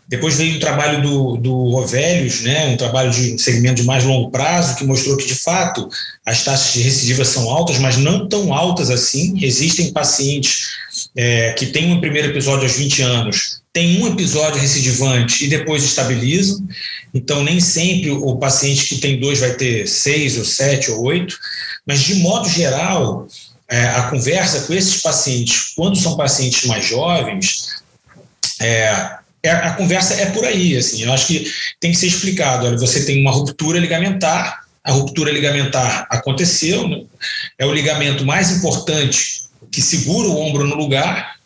Depois 0.08 0.36
veio 0.36 0.56
o 0.56 0.60
trabalho 0.60 1.02
do, 1.02 1.36
do 1.36 1.70
Rovélios, 1.70 2.40
né, 2.40 2.66
um 2.66 2.76
trabalho 2.76 3.12
de 3.12 3.34
um 3.34 3.38
segmento 3.38 3.80
de 3.80 3.86
mais 3.86 4.02
longo 4.02 4.28
prazo, 4.30 4.74
que 4.76 4.84
mostrou 4.84 5.16
que, 5.16 5.26
de 5.26 5.36
fato, 5.36 5.88
as 6.26 6.42
taxas 6.42 6.72
de 6.72 6.82
recidiva 6.82 7.24
são 7.24 7.48
altas, 7.48 7.78
mas 7.78 7.96
não 7.96 8.28
tão 8.28 8.52
altas 8.52 8.90
assim. 8.90 9.38
Existem 9.40 9.92
pacientes 9.92 10.70
é, 11.16 11.52
que 11.52 11.66
têm 11.66 11.92
um 11.92 12.00
primeiro 12.00 12.28
episódio 12.28 12.64
aos 12.64 12.76
20 12.76 13.02
anos, 13.02 13.59
tem 13.72 14.02
um 14.02 14.08
episódio 14.08 14.60
recidivante 14.60 15.44
e 15.44 15.48
depois 15.48 15.84
estabilizam. 15.84 16.66
Então, 17.14 17.42
nem 17.42 17.60
sempre 17.60 18.10
o 18.10 18.36
paciente 18.36 18.86
que 18.86 18.98
tem 18.98 19.20
dois 19.20 19.38
vai 19.38 19.54
ter 19.54 19.86
seis, 19.86 20.38
ou 20.38 20.44
sete, 20.44 20.90
ou 20.90 21.02
oito. 21.04 21.38
Mas, 21.86 22.02
de 22.02 22.16
modo 22.16 22.48
geral, 22.48 23.28
é, 23.68 23.84
a 23.84 24.02
conversa 24.04 24.62
com 24.62 24.74
esses 24.74 25.00
pacientes, 25.00 25.72
quando 25.76 25.96
são 25.96 26.16
pacientes 26.16 26.64
mais 26.66 26.84
jovens, 26.84 27.68
é, 28.60 29.18
é, 29.42 29.50
a 29.50 29.72
conversa 29.74 30.14
é 30.14 30.26
por 30.26 30.44
aí, 30.44 30.76
assim, 30.76 31.02
eu 31.02 31.12
acho 31.12 31.26
que 31.26 31.50
tem 31.80 31.92
que 31.92 31.96
ser 31.96 32.08
explicado, 32.08 32.66
olha, 32.66 32.76
você 32.76 33.04
tem 33.06 33.22
uma 33.22 33.30
ruptura 33.30 33.78
ligamentar, 33.78 34.66
a 34.84 34.92
ruptura 34.92 35.32
ligamentar 35.32 36.06
aconteceu, 36.10 36.86
né? 36.86 37.04
é 37.58 37.64
o 37.64 37.72
ligamento 37.72 38.24
mais 38.24 38.50
importante 38.50 39.44
que 39.70 39.80
segura 39.80 40.28
o 40.28 40.38
ombro 40.38 40.66
no 40.66 40.76
lugar, 40.76 41.36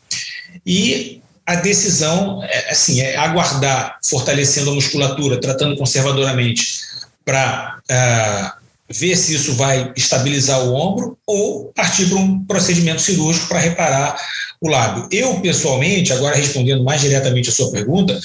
e 0.66 1.20
a 1.46 1.56
decisão 1.56 2.42
é, 2.42 2.70
assim, 2.70 3.00
é 3.00 3.16
aguardar, 3.16 3.98
fortalecendo 4.02 4.70
a 4.70 4.74
musculatura, 4.74 5.40
tratando 5.40 5.76
conservadoramente, 5.76 6.80
para 7.24 7.78
ah, 7.90 8.56
ver 8.88 9.16
se 9.16 9.34
isso 9.34 9.54
vai 9.54 9.92
estabilizar 9.96 10.62
o 10.62 10.74
ombro 10.74 11.18
ou 11.26 11.72
partir 11.74 12.06
para 12.06 12.18
um 12.18 12.44
procedimento 12.44 13.00
cirúrgico 13.00 13.48
para 13.48 13.58
reparar 13.58 14.16
o 14.60 14.68
lábio. 14.68 15.08
Eu, 15.10 15.40
pessoalmente, 15.40 16.12
agora 16.12 16.36
respondendo 16.36 16.82
mais 16.84 17.00
diretamente 17.00 17.50
a 17.50 17.52
sua 17.52 17.70
pergunta, 17.70 18.18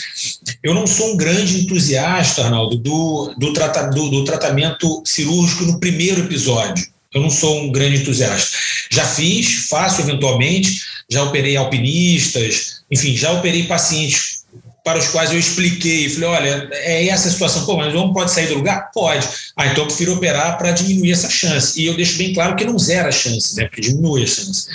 eu 0.63 0.73
não 0.73 0.88
sou 0.88 1.13
um 1.13 1.17
grande 1.17 1.61
entusiasta, 1.61 2.43
Arnaldo, 2.43 2.77
do, 2.77 3.33
do, 3.38 3.53
trata, 3.53 3.88
do, 3.89 4.09
do 4.09 4.23
tratamento 4.23 5.01
cirúrgico 5.05 5.65
no 5.65 5.79
primeiro 5.79 6.21
episódio. 6.21 6.88
Eu 7.13 7.21
não 7.21 7.29
sou 7.29 7.63
um 7.63 7.71
grande 7.71 8.01
entusiasta. 8.01 8.55
Já 8.91 9.05
fiz, 9.05 9.67
faço 9.67 10.01
eventualmente, 10.01 10.81
já 11.09 11.23
operei 11.23 11.57
alpinistas, 11.57 12.78
enfim, 12.91 13.15
já 13.15 13.31
operei 13.31 13.67
pacientes 13.67 14.39
para 14.84 14.98
os 14.98 15.10
quais 15.10 15.31
eu 15.31 15.38
expliquei, 15.38 16.10
falei, 16.10 16.29
olha, 16.29 16.69
é 16.72 17.08
essa 17.08 17.27
a 17.27 17.31
situação, 17.31 17.65
pô, 17.65 17.77
mas 17.77 17.93
o 17.93 17.98
homem 17.98 18.13
pode 18.13 18.31
sair 18.31 18.48
do 18.48 18.55
lugar? 18.55 18.89
Pode. 18.91 19.27
Ah, 19.55 19.67
então 19.67 19.84
eu 19.84 19.88
prefiro 19.88 20.13
operar 20.13 20.58
para 20.58 20.72
diminuir 20.72 21.12
essa 21.12 21.29
chance. 21.29 21.79
E 21.79 21.86
eu 21.86 21.96
deixo 21.96 22.17
bem 22.17 22.34
claro 22.34 22.55
que 22.55 22.65
não 22.65 22.79
zera 22.79 23.10
a 23.10 23.12
chance, 23.12 23.55
né, 23.55 23.65
porque 23.65 23.81
diminui 23.81 24.24
a 24.24 24.27
chance. 24.27 24.67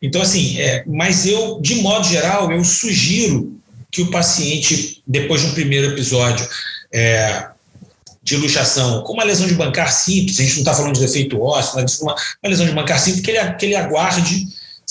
Então, 0.00 0.22
assim, 0.22 0.58
é, 0.58 0.84
mas 0.86 1.26
eu, 1.26 1.60
de 1.60 1.74
modo 1.76 2.06
geral, 2.08 2.50
eu 2.50 2.64
sugiro 2.64 3.60
que 3.90 4.02
o 4.02 4.10
paciente, 4.10 5.02
depois 5.06 5.42
de 5.42 5.48
um 5.48 5.52
primeiro 5.52 5.88
episódio 5.88 6.48
é, 6.92 7.48
de 8.22 8.36
luxação, 8.36 9.02
com 9.02 9.12
uma 9.12 9.24
lesão 9.24 9.46
de 9.46 9.54
bancar 9.54 9.92
simples, 9.92 10.38
a 10.38 10.42
gente 10.42 10.54
não 10.54 10.60
está 10.60 10.74
falando 10.74 10.94
de 10.94 11.00
defeito 11.00 11.40
ósseo, 11.40 11.74
mas 11.74 12.00
uma, 12.00 12.14
uma 12.14 12.48
lesão 12.48 12.66
de 12.66 12.72
bancar 12.72 12.98
simples, 12.98 13.22
que 13.22 13.30
ele, 13.30 13.54
que 13.54 13.66
ele 13.66 13.74
aguarde 13.74 14.46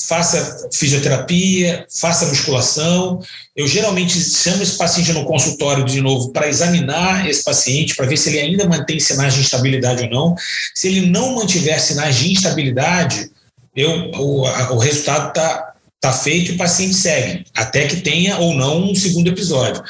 faça 0.07 0.69
fisioterapia, 0.71 1.85
faça 1.89 2.25
musculação. 2.27 3.21
Eu 3.55 3.67
geralmente 3.67 4.19
chamo 4.19 4.63
esse 4.63 4.77
paciente 4.77 5.11
no 5.13 5.25
consultório 5.25 5.83
de 5.83 6.01
novo 6.01 6.31
para 6.31 6.47
examinar 6.47 7.27
esse 7.27 7.43
paciente, 7.43 7.95
para 7.95 8.05
ver 8.05 8.17
se 8.17 8.29
ele 8.29 8.39
ainda 8.39 8.67
mantém 8.67 8.99
sinais 8.99 9.33
de 9.33 9.41
instabilidade 9.41 10.03
ou 10.03 10.09
não. 10.09 10.35
Se 10.73 10.87
ele 10.87 11.07
não 11.07 11.35
mantiver 11.35 11.79
sinais 11.79 12.15
de 12.15 12.31
instabilidade, 12.31 13.29
eu, 13.75 14.11
o, 14.13 14.41
o 14.73 14.77
resultado 14.77 15.29
está 15.29 15.69
Está 16.01 16.13
feito 16.13 16.51
e 16.51 16.55
o 16.55 16.57
paciente 16.57 16.93
segue, 16.93 17.45
até 17.53 17.85
que 17.85 17.97
tenha 17.97 18.37
ou 18.37 18.55
não 18.55 18.89
um 18.89 18.95
segundo 18.95 19.27
episódio. 19.27 19.83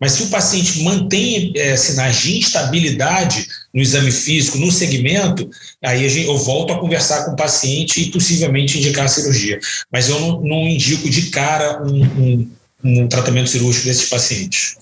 Mas 0.00 0.12
se 0.12 0.22
o 0.22 0.28
paciente 0.28 0.80
mantém 0.80 1.52
é, 1.56 1.76
sinais 1.76 2.18
de 2.18 2.38
instabilidade 2.38 3.48
no 3.76 3.82
exame 3.82 4.10
físico, 4.10 4.56
no 4.56 4.72
segmento, 4.72 5.50
aí 5.84 6.08
gente, 6.08 6.28
eu 6.28 6.38
volto 6.38 6.72
a 6.72 6.78
conversar 6.78 7.26
com 7.26 7.32
o 7.32 7.36
paciente 7.36 8.00
e 8.00 8.10
possivelmente 8.10 8.78
indicar 8.78 9.04
a 9.04 9.08
cirurgia. 9.08 9.58
Mas 9.92 10.08
eu 10.08 10.18
não, 10.18 10.40
não 10.40 10.66
indico 10.66 11.10
de 11.10 11.28
cara 11.28 11.82
um, 11.84 12.02
um, 12.02 12.50
um 12.82 13.06
tratamento 13.06 13.50
cirúrgico 13.50 13.84
desses 13.84 14.08
pacientes. 14.08 14.78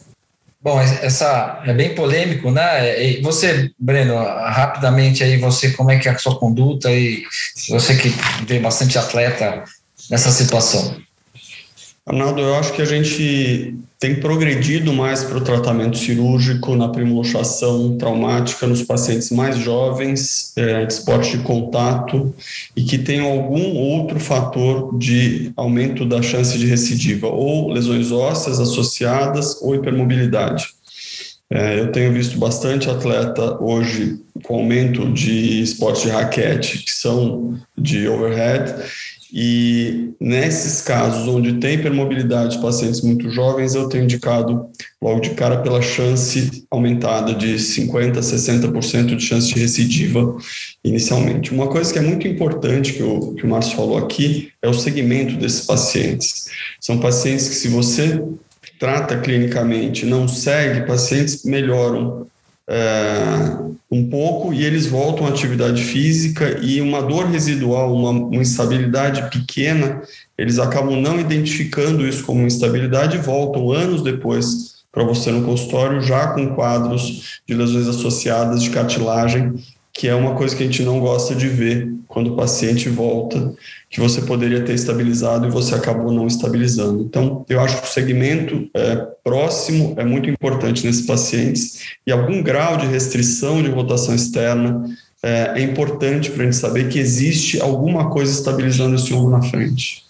Bom, 0.63 0.81
essa 0.81 1.61
é 1.67 1.75
bem 1.75 1.97
polêmico, 1.97 2.53
né? 2.53 3.21
Você, 3.21 3.73
Breno, 3.77 4.15
rapidamente 4.15 5.25
aí, 5.25 5.39
você, 5.39 5.73
como 5.73 5.91
é 5.91 5.99
que 5.99 6.09
é 6.09 6.13
a 6.13 6.19
sua 6.19 6.39
conduta 6.39 6.89
e 6.91 7.25
você 7.69 7.97
que 7.97 8.11
vê 8.47 8.61
bastante 8.61 8.97
atleta 8.97 9.65
nessa 10.09 10.31
situação? 10.31 10.97
Arnaldo, 12.07 12.43
eu 12.43 12.55
acho 12.57 12.75
que 12.75 12.83
a 12.83 12.85
gente 12.85 13.79
tem 13.99 14.17
progredido 14.17 14.93
mais 14.93 15.25
para 15.25 15.39
o 15.39 15.41
tratamento 15.41 15.97
cirúrgico 15.97 16.77
na 16.77 16.91
primoluxação 16.91 17.97
traumática 17.97 18.67
nos 18.67 18.83
pacientes 18.83 19.31
mais 19.31 19.57
jovens, 19.57 20.53
é, 20.55 20.85
de 20.85 20.93
esporte 20.93 21.39
de 21.39 21.43
contato 21.43 22.35
e 22.77 22.83
que 22.83 22.99
tenham 22.99 23.33
algum 23.33 23.75
outro 23.75 24.21
fator 24.21 24.99
de 24.99 25.51
aumento 25.57 26.05
da 26.05 26.21
chance 26.21 26.59
de 26.59 26.67
recidiva, 26.67 27.29
ou 27.29 27.71
lesões 27.71 28.13
ósseas 28.13 28.61
associadas 28.61 29.63
ou 29.63 29.75
hipermobilidade. 29.75 30.75
É, 31.51 31.81
eu 31.81 31.93
tenho 31.93 32.13
visto 32.13 32.39
bastante 32.39 32.91
atleta 32.91 33.57
hoje 33.63 34.19
com 34.43 34.57
aumento 34.57 35.11
de 35.11 35.63
esportes 35.63 36.03
de 36.03 36.11
raquete, 36.11 36.79
que 36.79 36.93
são 36.93 37.59
de 37.79 38.09
overhead, 38.09 38.75
e 39.37 40.15
nesses 40.21 40.81
casos 40.81 41.27
onde 41.27 41.55
tem 41.55 41.75
hipermobilidade 41.75 42.55
de 42.55 42.63
pacientes 42.63 43.01
muito 43.01 43.29
jovens, 43.31 43.75
eu 43.75 43.89
tenho 43.89 44.05
indicado 44.05 44.69
logo 45.03 45.19
de 45.19 45.31
cara 45.31 45.57
pela 45.57 45.83
chance 45.83 46.65
aumentada 46.71 47.35
de 47.35 47.57
50% 47.57 48.17
a 48.17 48.21
60% 48.21 49.17
de 49.17 49.21
chance 49.21 49.53
de 49.53 49.59
recidiva 49.59 50.37
inicialmente. 50.85 51.53
Uma 51.53 51.67
coisa 51.67 51.93
que 51.93 51.99
é 51.99 52.03
muito 52.03 52.29
importante 52.29 52.93
que 52.93 53.03
o, 53.03 53.35
que 53.35 53.45
o 53.45 53.49
Márcio 53.49 53.75
falou 53.75 53.99
aqui 53.99 54.53
é 54.63 54.69
o 54.69 54.75
segmento 54.75 55.37
desses 55.37 55.67
pacientes. 55.67 56.45
São 56.81 57.01
pacientes 57.01 57.49
que, 57.49 57.57
se 57.57 57.67
você 57.67 58.23
trata 58.79 59.19
clinicamente, 59.19 60.07
não 60.07 60.29
segue, 60.29 60.87
pacientes 60.87 61.45
melhoram 61.45 62.29
é, 62.69 63.59
um 63.91 64.09
pouco 64.09 64.53
e 64.53 64.65
eles 64.65 64.87
voltam 64.87 65.27
à 65.27 65.29
atividade 65.29 65.83
física 65.85 66.59
e 66.63 66.81
uma 66.81 67.03
dor 67.03 67.27
residual, 67.27 67.95
uma, 67.95 68.11
uma 68.11 68.43
instabilidade 68.43 69.31
pequena, 69.31 70.03
eles 70.37 70.59
acabam 70.59 71.01
não 71.01 71.21
identificando 71.21 72.07
isso 72.07 72.25
como 72.25 72.47
instabilidade 72.47 73.17
e 73.17 73.21
voltam 73.21 73.71
anos 73.71 74.03
depois 74.03 74.85
para 74.91 75.05
você 75.05 75.31
no 75.31 75.45
consultório 75.45 76.01
já 76.01 76.29
com 76.29 76.55
quadros 76.55 77.41
de 77.47 77.55
lesões 77.55 77.89
associadas 77.89 78.63
de 78.63 78.71
cartilagem 78.71 79.55
que 79.95 80.09
é 80.09 80.15
uma 80.15 80.35
coisa 80.35 80.57
que 80.57 80.63
a 80.65 80.67
gente 80.67 80.83
não 80.83 80.99
gosta 80.99 81.37
de 81.37 81.49
ver 81.49 81.89
quando 82.09 82.33
o 82.33 82.37
paciente 82.37 82.89
volta, 82.89 83.55
que 83.89 84.01
você 84.01 84.21
poderia 84.23 84.61
ter 84.65 84.75
estabilizado 84.75 85.47
e 85.47 85.51
você 85.51 85.77
acabou 85.77 86.13
não 86.13 86.27
estabilizando. 86.27 87.05
Então, 87.05 87.47
eu 87.49 87.61
acho 87.61 87.81
que 87.81 87.87
o 87.87 87.91
segmento 87.91 88.69
é, 88.75 88.97
próximo 89.23 89.95
é 89.97 90.05
muito 90.05 90.29
importante 90.29 90.85
nesses 90.85 91.07
pacientes 91.07 91.95
e 92.05 92.11
algum 92.11 92.43
grau 92.43 92.77
de 92.77 92.87
restrição 92.87 93.63
de 93.63 93.71
rotação 93.71 94.17
externa 94.17 94.85
é, 95.23 95.53
é 95.55 95.61
importante 95.61 96.29
para 96.33 96.43
a 96.43 96.47
gente 96.47 96.57
saber 96.57 96.89
que 96.89 96.99
existe 96.99 97.61
alguma 97.61 98.11
coisa 98.11 98.33
estabilizando 98.33 98.97
esse 98.97 99.15
ombro 99.15 99.31
na 99.31 99.43
frente. 99.43 100.03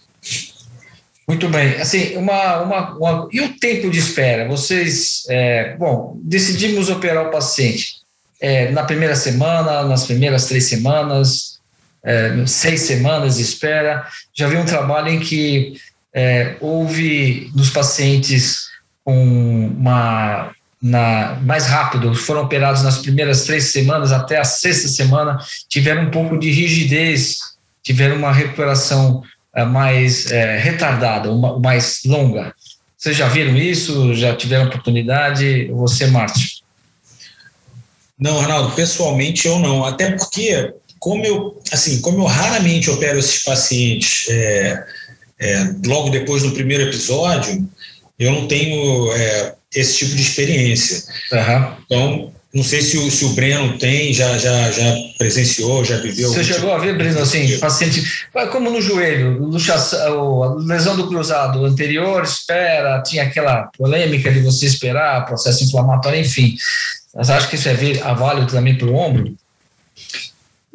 Muito 1.27 1.47
bem. 1.47 1.75
Assim, 1.75 2.17
uma, 2.17 2.61
uma, 2.61 2.97
uma, 2.97 3.29
e 3.31 3.39
o 3.39 3.53
tempo 3.59 3.89
de 3.91 3.99
espera? 3.99 4.47
Vocês, 4.47 5.25
é, 5.29 5.75
bom, 5.77 6.19
decidimos 6.23 6.89
operar 6.89 7.27
o 7.27 7.31
paciente 7.31 8.04
é, 8.45 8.69
na 8.69 8.83
primeira 8.83 9.15
semana, 9.15 9.83
nas 9.85 10.05
primeiras 10.05 10.45
três 10.45 10.65
semanas, 10.65 11.59
é, 12.03 12.45
seis 12.45 12.81
semanas 12.81 13.37
de 13.37 13.41
espera. 13.41 14.05
Já 14.35 14.47
vi 14.47 14.55
um 14.55 14.65
trabalho 14.65 15.09
em 15.09 15.19
que 15.19 15.73
é, 16.13 16.55
houve 16.61 17.49
nos 17.55 17.71
pacientes 17.71 18.67
com 19.03 19.67
uma 19.75 20.51
na, 20.79 21.39
mais 21.41 21.65
rápido, 21.65 22.13
foram 22.13 22.43
operados 22.43 22.83
nas 22.83 22.99
primeiras 22.99 23.45
três 23.45 23.71
semanas 23.71 24.11
até 24.11 24.37
a 24.37 24.43
sexta 24.43 24.87
semana, 24.89 25.39
tiveram 25.67 26.03
um 26.03 26.11
pouco 26.11 26.37
de 26.37 26.51
rigidez, 26.51 27.39
tiveram 27.81 28.15
uma 28.15 28.31
recuperação 28.31 29.23
é, 29.55 29.65
mais 29.65 30.31
é, 30.31 30.59
retardada, 30.59 31.31
uma, 31.31 31.57
mais 31.59 32.01
longa. 32.05 32.53
Vocês 32.95 33.17
já 33.17 33.27
viram 33.27 33.57
isso? 33.57 34.13
Já 34.13 34.35
tiveram 34.35 34.67
oportunidade? 34.67 35.67
Você, 35.71 36.05
Márcio? 36.05 36.54
Não, 38.19 38.39
Arnaldo, 38.39 38.75
pessoalmente 38.75 39.47
eu 39.47 39.59
não. 39.59 39.83
Até 39.83 40.11
porque, 40.11 40.73
como 40.99 41.25
eu, 41.25 41.61
assim, 41.71 42.01
como 42.01 42.19
eu 42.19 42.25
raramente 42.25 42.89
opero 42.89 43.19
esses 43.19 43.43
pacientes 43.43 44.27
é, 44.29 44.83
é, 45.39 45.73
logo 45.85 46.09
depois 46.09 46.43
do 46.43 46.51
primeiro 46.51 46.83
episódio, 46.83 47.67
eu 48.17 48.31
não 48.31 48.47
tenho 48.47 49.11
é, 49.13 49.55
esse 49.73 49.97
tipo 49.97 50.15
de 50.15 50.21
experiência. 50.21 51.03
Uhum. 51.31 51.75
Então, 51.85 52.35
não 52.55 52.63
sei 52.63 52.81
se 52.81 52.97
o, 52.97 53.11
se 53.11 53.25
o 53.25 53.33
Breno 53.33 53.77
tem, 53.77 54.13
já, 54.13 54.37
já, 54.37 54.71
já 54.71 54.95
presenciou, 55.17 55.83
já 55.83 55.97
viveu. 55.97 56.29
Você 56.29 56.41
chegou 56.41 56.61
tipo 56.61 56.71
a 56.71 56.77
ver, 56.77 56.97
Breno, 56.97 57.19
assim, 57.19 57.59
paciente, 57.59 58.01
como 58.49 58.69
no 58.69 58.81
joelho, 58.81 59.43
luxação, 59.43 60.55
lesão 60.59 60.95
do 60.95 61.09
cruzado 61.09 61.65
anterior, 61.65 62.23
espera, 62.23 63.03
tinha 63.03 63.23
aquela 63.23 63.69
polêmica 63.77 64.31
de 64.31 64.39
você 64.39 64.67
esperar, 64.67 65.25
processo 65.25 65.65
inflamatório, 65.65 66.21
enfim. 66.21 66.55
Mas 67.15 67.29
acha 67.29 67.47
que 67.47 67.55
isso 67.55 67.69
é 67.69 68.13
válido 68.13 68.51
também 68.51 68.77
para 68.77 68.87
o 68.87 68.95
ombro? 68.95 69.33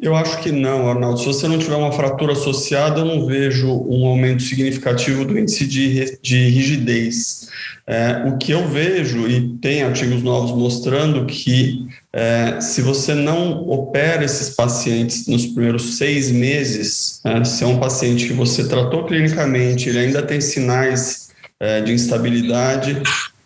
Eu 0.01 0.15
acho 0.15 0.41
que 0.41 0.51
não, 0.51 0.89
Arnaldo. 0.89 1.19
Se 1.19 1.27
você 1.27 1.47
não 1.47 1.59
tiver 1.59 1.75
uma 1.75 1.91
fratura 1.91 2.33
associada, 2.33 3.01
eu 3.01 3.05
não 3.05 3.27
vejo 3.27 3.69
um 3.87 4.07
aumento 4.07 4.41
significativo 4.41 5.23
do 5.23 5.37
índice 5.37 5.67
de, 5.67 6.17
de 6.23 6.49
rigidez. 6.49 7.47
É, 7.85 8.23
o 8.25 8.37
que 8.37 8.51
eu 8.51 8.67
vejo, 8.67 9.27
e 9.27 9.49
tem 9.59 9.83
artigos 9.83 10.23
novos 10.23 10.57
mostrando 10.57 11.27
que 11.27 11.87
é, 12.11 12.59
se 12.59 12.81
você 12.81 13.13
não 13.13 13.69
opera 13.69 14.25
esses 14.25 14.49
pacientes 14.55 15.27
nos 15.27 15.45
primeiros 15.45 15.97
seis 15.97 16.31
meses, 16.31 17.21
é, 17.23 17.43
se 17.43 17.63
é 17.63 17.67
um 17.67 17.79
paciente 17.79 18.25
que 18.25 18.33
você 18.33 18.67
tratou 18.67 19.05
clinicamente, 19.05 19.87
ele 19.87 19.99
ainda 19.99 20.23
tem 20.23 20.41
sinais 20.41 21.29
é, 21.59 21.79
de 21.79 21.93
instabilidade, 21.93 22.99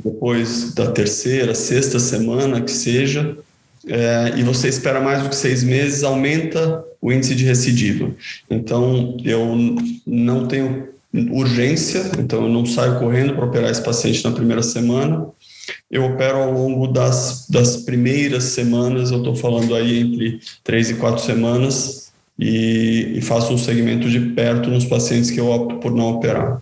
depois 0.05 0.71
da 0.75 0.91
terceira, 0.91 1.55
sexta 1.55 1.97
semana 1.97 2.61
que 2.61 2.69
seja, 2.69 3.35
é, 3.87 4.33
e 4.37 4.43
você 4.43 4.67
espera 4.67 5.01
mais 5.01 5.23
do 5.23 5.29
que 5.29 5.35
seis 5.35 5.63
meses, 5.63 6.03
aumenta 6.03 6.85
o 7.01 7.11
índice 7.11 7.33
de 7.33 7.43
recidiva. 7.43 8.11
Então, 8.47 9.17
eu 9.25 9.55
não 10.05 10.47
tenho 10.47 10.89
urgência, 11.31 12.11
então 12.19 12.43
eu 12.43 12.49
não 12.49 12.65
saio 12.67 12.99
correndo 12.99 13.33
para 13.33 13.45
operar 13.45 13.71
esse 13.71 13.81
paciente 13.81 14.23
na 14.23 14.31
primeira 14.31 14.61
semana. 14.61 15.27
Eu 15.89 16.03
opero 16.03 16.37
ao 16.37 16.51
longo 16.51 16.87
das, 16.87 17.47
das 17.49 17.77
primeiras 17.77 18.43
semanas, 18.43 19.09
eu 19.09 19.17
estou 19.17 19.35
falando 19.35 19.73
aí 19.73 20.01
entre 20.01 20.39
três 20.63 20.91
e 20.91 20.95
quatro 20.95 21.23
semanas, 21.23 22.11
e, 22.37 23.13
e 23.15 23.21
faço 23.21 23.51
um 23.53 23.57
segmento 23.57 24.07
de 24.09 24.19
perto 24.19 24.69
nos 24.69 24.85
pacientes 24.85 25.31
que 25.31 25.39
eu 25.39 25.49
opto 25.49 25.77
por 25.77 25.91
não 25.91 26.11
operar. 26.11 26.61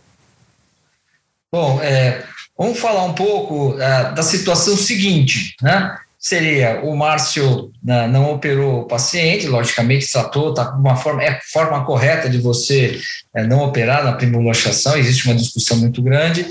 Bom, 1.51 1.79
é, 1.81 2.23
Vamos 2.57 2.79
falar 2.79 3.03
um 3.05 3.13
pouco 3.13 3.71
uh, 3.71 4.13
da 4.13 4.23
situação 4.23 4.77
seguinte, 4.77 5.55
né? 5.61 5.97
Seria 6.19 6.79
o 6.83 6.95
Márcio 6.95 7.73
né, 7.83 8.07
não 8.07 8.31
operou 8.31 8.81
o 8.81 8.85
paciente, 8.85 9.45
logicamente 9.45 10.09
tratou, 10.09 10.51
está 10.51 10.71
uma 10.71 10.95
forma, 10.95 11.21
é 11.21 11.37
forma 11.51 11.83
correta 11.83 12.29
de 12.29 12.37
você 12.37 12.97
é, 13.35 13.45
não 13.45 13.59
operar 13.61 14.05
na 14.05 14.13
primoluxação, 14.13 14.95
existe 14.95 15.25
uma 15.25 15.35
discussão 15.35 15.75
muito 15.75 16.01
grande, 16.01 16.45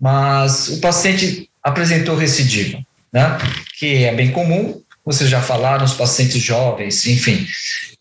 mas 0.00 0.68
o 0.68 0.80
paciente 0.80 1.50
apresentou 1.62 2.16
recidiva, 2.16 2.78
né? 3.12 3.36
Que 3.78 4.04
é 4.04 4.14
bem 4.14 4.30
comum, 4.30 4.80
vocês 5.04 5.28
já 5.28 5.42
falaram, 5.42 5.84
os 5.84 5.92
pacientes 5.92 6.40
jovens, 6.40 7.06
enfim. 7.06 7.46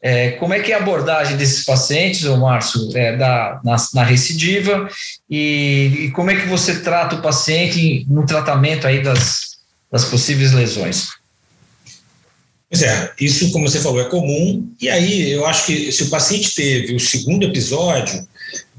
É, 0.01 0.31
como 0.31 0.53
é 0.53 0.61
que 0.61 0.71
é 0.71 0.75
a 0.75 0.77
abordagem 0.77 1.35
desses 1.35 1.65
pacientes, 1.65 2.23
ô 2.23 2.37
Márcio, 2.37 2.89
é, 2.95 3.17
da, 3.17 3.59
na, 3.65 3.75
na 3.93 4.03
recidiva 4.03 4.89
e, 5.29 6.05
e, 6.05 6.11
como 6.11 6.31
é 6.31 6.35
que 6.35 6.47
você 6.47 6.79
trata 6.79 7.17
o 7.17 7.21
paciente 7.21 8.05
no 8.07 8.25
tratamento 8.25 8.87
aí 8.87 9.03
das, 9.03 9.57
das 9.91 10.05
possíveis 10.05 10.53
lesões? 10.53 11.09
Pois 12.69 12.81
é, 12.83 13.11
isso, 13.19 13.51
como 13.51 13.67
você 13.67 13.79
falou, 13.79 13.99
é 13.99 14.05
comum. 14.05 14.71
E 14.79 14.87
aí, 14.87 15.31
eu 15.31 15.45
acho 15.45 15.65
que 15.65 15.91
se 15.91 16.03
o 16.03 16.09
paciente 16.09 16.53
teve 16.53 16.95
o 16.95 16.99
segundo 16.99 17.43
episódio, 17.43 18.25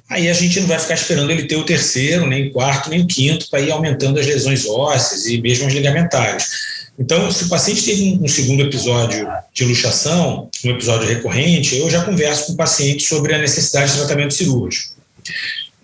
aí 0.08 0.28
a 0.28 0.32
gente 0.32 0.60
não 0.60 0.68
vai 0.68 0.78
ficar 0.78 0.94
esperando 0.94 1.30
ele 1.30 1.46
ter 1.46 1.56
o 1.56 1.64
terceiro, 1.64 2.26
nem 2.26 2.48
o 2.48 2.52
quarto, 2.52 2.88
nem 2.88 3.02
o 3.02 3.06
quinto, 3.06 3.50
para 3.50 3.60
ir 3.60 3.70
aumentando 3.70 4.18
as 4.18 4.26
lesões 4.26 4.64
ósseas 4.66 5.26
e 5.26 5.40
mesmo 5.42 5.66
as 5.66 5.72
ligamentares. 5.72 6.48
Então, 7.00 7.32
se 7.32 7.44
o 7.44 7.48
paciente 7.48 7.82
teve 7.82 8.18
um 8.20 8.28
segundo 8.28 8.62
episódio 8.62 9.26
de 9.54 9.64
luxação, 9.64 10.50
um 10.62 10.70
episódio 10.70 11.08
recorrente, 11.08 11.78
eu 11.78 11.88
já 11.88 12.04
converso 12.04 12.48
com 12.48 12.52
o 12.52 12.56
paciente 12.56 13.04
sobre 13.04 13.32
a 13.32 13.38
necessidade 13.38 13.92
de 13.92 13.96
tratamento 13.96 14.34
cirúrgico. 14.34 14.94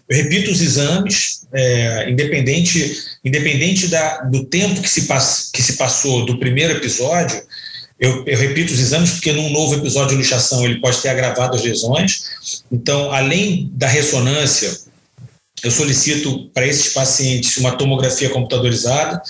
Eu 0.07 0.17
repito 0.19 0.51
os 0.51 0.61
exames, 0.61 1.47
é, 1.55 2.11
independente, 2.11 3.03
independente 3.25 3.89
da, 3.89 4.19
do 4.25 4.45
tempo 4.45 4.83
que 4.83 4.91
se, 4.91 5.07
pass, 5.07 5.49
que 5.51 5.63
se 5.63 5.79
passou 5.79 6.27
do 6.27 6.39
primeiro 6.39 6.75
episódio, 6.75 7.43
eu, 7.99 8.23
eu, 8.27 8.39
repito 8.39 8.75
os 8.75 8.79
exames 8.79 9.13
porque 9.13 9.33
num 9.33 9.49
novo 9.49 9.75
episódio 9.75 10.11
de 10.11 10.17
luxação 10.17 10.67
ele 10.67 10.81
pode 10.81 11.01
ter 11.01 11.09
agravado 11.09 11.57
as 11.57 11.63
lesões. 11.63 12.25
Então, 12.71 13.11
além 13.11 13.71
da 13.73 13.89
ressonância, 13.89 14.71
eu 15.65 15.71
solicito 15.71 16.51
para 16.53 16.67
esses 16.67 16.93
pacientes 16.93 17.57
uma 17.57 17.73
tomografia 17.73 18.29
computadorizada 18.29 19.23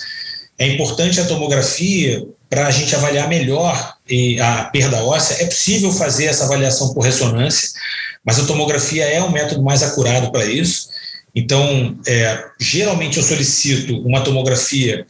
é 0.57 0.67
importante 0.67 1.19
a 1.19 1.25
tomografia 1.25 2.25
para 2.49 2.67
a 2.67 2.71
gente 2.71 2.95
avaliar 2.95 3.27
melhor 3.27 3.95
a 4.41 4.63
perda 4.65 5.03
óssea. 5.03 5.43
É 5.43 5.45
possível 5.45 5.91
fazer 5.91 6.25
essa 6.25 6.45
avaliação 6.45 6.93
por 6.93 7.01
ressonância, 7.01 7.69
mas 8.25 8.39
a 8.39 8.45
tomografia 8.45 9.05
é 9.05 9.21
um 9.21 9.31
método 9.31 9.61
mais 9.61 9.83
acurado 9.83 10.31
para 10.31 10.45
isso. 10.45 10.89
Então, 11.35 11.95
é, 12.07 12.45
geralmente 12.59 13.17
eu 13.17 13.23
solicito 13.23 14.01
uma 14.01 14.21
tomografia 14.21 15.05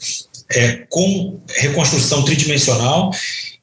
é, 0.49 0.85
com 0.89 1.39
reconstrução 1.55 2.23
tridimensional 2.23 3.11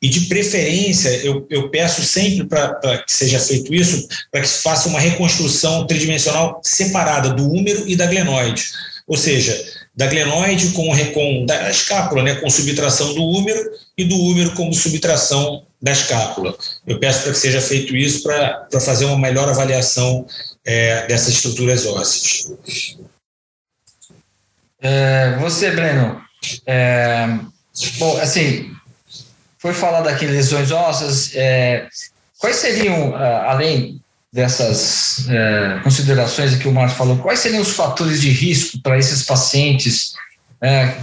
e, 0.01 0.09
de 0.09 0.21
preferência, 0.23 1.09
eu, 1.25 1.47
eu 1.51 1.71
peço 1.71 2.03
sempre 2.03 2.47
para 2.47 2.99
que 2.99 3.13
seja 3.13 3.39
feito 3.39 3.75
isso, 3.75 4.07
para 4.31 4.41
que 4.43 4.49
se 4.49 4.63
faça 4.63 4.89
uma 4.89 5.01
reconstrução 5.01 5.87
tridimensional 5.87 6.61
separada 6.63 7.31
do 7.31 7.51
úmero 7.51 7.89
e 7.89 7.97
da 7.97 8.07
glenoide. 8.07 8.65
Ou 9.07 9.17
seja, 9.17 9.59
da 9.97 10.07
glenoide 10.07 10.73
com, 10.73 10.89
com 11.13 11.47
da 11.47 11.71
escápula, 11.71 12.23
né, 12.23 12.35
com 12.37 12.51
subtração 12.51 13.15
do 13.15 13.23
úmero 13.23 13.71
e 13.97 14.05
do 14.05 14.17
úmero 14.17 14.53
como 14.53 14.75
subtração 14.75 15.65
da 15.81 15.93
escápula. 15.93 16.57
Eu 16.87 16.99
peço 16.99 17.23
para 17.23 17.33
que 17.33 17.39
seja 17.39 17.61
feito 17.61 17.95
isso 17.95 18.23
para 18.23 18.67
fazer 18.81 19.05
uma 19.05 19.19
melhor 19.19 19.49
avaliação 19.49 20.27
é, 20.65 21.07
dessas 21.07 21.35
estruturas 21.35 21.87
ósseas. 21.87 22.53
É, 24.81 25.37
você, 25.39 25.71
Breno, 25.71 26.21
é, 26.67 27.27
bom, 27.99 28.17
assim, 28.19 28.75
foi 29.59 29.73
falado 29.73 30.09
aqui 30.09 30.27
lesões 30.27 30.71
ósseas, 30.71 31.35
é, 31.35 31.87
quais 32.39 32.57
seriam, 32.57 33.15
além 33.15 34.03
dessas 34.35 35.29
é, 35.29 35.79
considerações 35.85 36.57
que 36.57 36.67
o 36.67 36.73
Marcos 36.73 36.97
falou, 36.97 37.19
quais 37.19 37.39
seriam 37.39 37.63
os 37.63 37.71
fatores 37.71 38.21
de 38.21 38.31
risco 38.31 38.83
para 38.83 38.99
esses 38.99 39.23
pacientes? 39.23 40.13
É, 40.61 40.97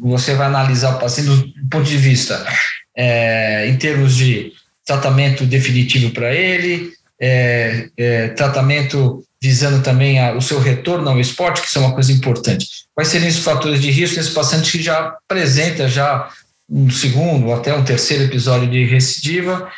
você 0.00 0.34
vai 0.34 0.46
analisar 0.46 0.94
o 0.94 1.00
paciente 1.00 1.28
do 1.28 1.68
ponto 1.68 1.82
de 1.82 1.96
vista 1.96 2.46
é, 2.96 3.66
em 3.68 3.76
termos 3.76 4.14
de 4.14 4.52
tratamento 4.86 5.44
definitivo 5.44 6.12
para 6.12 6.32
ele, 6.32 6.92
é, 7.20 7.88
é, 7.96 8.28
tratamento 8.28 9.24
visando 9.42 9.82
também 9.82 10.20
a, 10.20 10.32
o 10.34 10.40
seu 10.40 10.60
retorno 10.60 11.10
ao 11.10 11.18
esporte, 11.18 11.62
que 11.62 11.66
isso 11.66 11.78
é 11.78 11.80
uma 11.80 11.94
coisa 11.94 12.12
importante. 12.12 12.68
Quais 12.94 13.08
seriam 13.08 13.28
os 13.28 13.38
fatores 13.38 13.82
de 13.82 13.90
risco 13.90 14.18
nesse 14.18 14.30
paciente 14.30 14.70
que 14.70 14.82
já 14.82 15.16
apresenta 15.28 15.88
já 15.88 16.28
um 16.70 16.88
segundo 16.88 17.52
até 17.52 17.74
um 17.74 17.84
terceiro 17.84 18.22
episódio 18.24 18.70
de 18.70 18.84
recidiva 18.84 19.68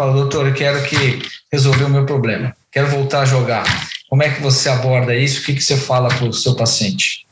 fala, 0.00 0.14
doutor, 0.14 0.46
eu 0.46 0.54
quero 0.54 0.82
que 0.84 1.20
resolver 1.52 1.84
o 1.84 1.90
meu 1.90 2.06
problema, 2.06 2.56
quero 2.72 2.88
voltar 2.88 3.20
a 3.20 3.24
jogar. 3.26 3.64
Como 4.08 4.22
é 4.22 4.30
que 4.30 4.40
você 4.40 4.70
aborda 4.70 5.14
isso? 5.14 5.42
O 5.42 5.44
que, 5.44 5.52
que 5.52 5.62
você 5.62 5.76
fala 5.76 6.08
para 6.08 6.26
o 6.26 6.32
seu 6.32 6.56
paciente? 6.56 7.26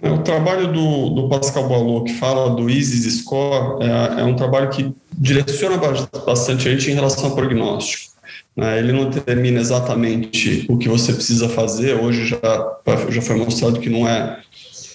É, 0.00 0.08
o 0.08 0.18
trabalho 0.18 0.72
do, 0.72 1.10
do 1.10 1.28
Pascal 1.28 1.66
Boileau, 1.66 2.04
que 2.04 2.14
fala 2.14 2.50
do 2.50 2.70
ISIS 2.70 3.22
Score, 3.22 3.82
é, 3.82 4.20
é 4.20 4.24
um 4.24 4.36
trabalho 4.36 4.70
que 4.70 4.94
direciona 5.12 5.76
bastante 6.24 6.68
a 6.68 6.70
gente 6.70 6.88
em 6.88 6.94
relação 6.94 7.30
ao 7.30 7.34
prognóstico. 7.34 8.12
Né? 8.56 8.78
Ele 8.78 8.92
não 8.92 9.10
determina 9.10 9.58
exatamente 9.58 10.66
o 10.68 10.78
que 10.78 10.88
você 10.88 11.12
precisa 11.12 11.48
fazer, 11.48 11.94
hoje 11.94 12.26
já, 12.26 12.78
já 13.08 13.22
foi 13.22 13.36
mostrado 13.36 13.80
que 13.80 13.90
não 13.90 14.06
é 14.08 14.38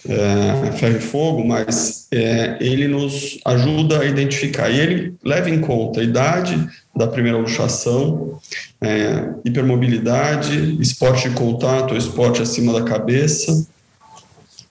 é, 0.08 0.72
ferro 0.74 0.98
e 0.98 1.02
fogo, 1.02 1.46
mas 1.46 2.08
é, 2.12 2.58
ele 2.60 2.88
nos 2.88 3.40
ajuda 3.46 4.00
a 4.00 4.06
identificar. 4.06 4.70
E 4.70 4.80
ele 4.80 5.16
leva 5.24 5.50
em 5.50 5.60
conta 5.60 6.00
a 6.00 6.04
idade 6.04 6.68
da 6.96 7.08
primeira 7.08 7.38
luxação, 7.38 8.40
é, 8.82 9.30
hipermobilidade, 9.46 10.82
esporte 10.82 11.30
de 11.30 11.36
contato 11.36 11.96
esporte 11.96 12.42
acima 12.42 12.74
da 12.74 12.84
cabeça. 12.84 13.68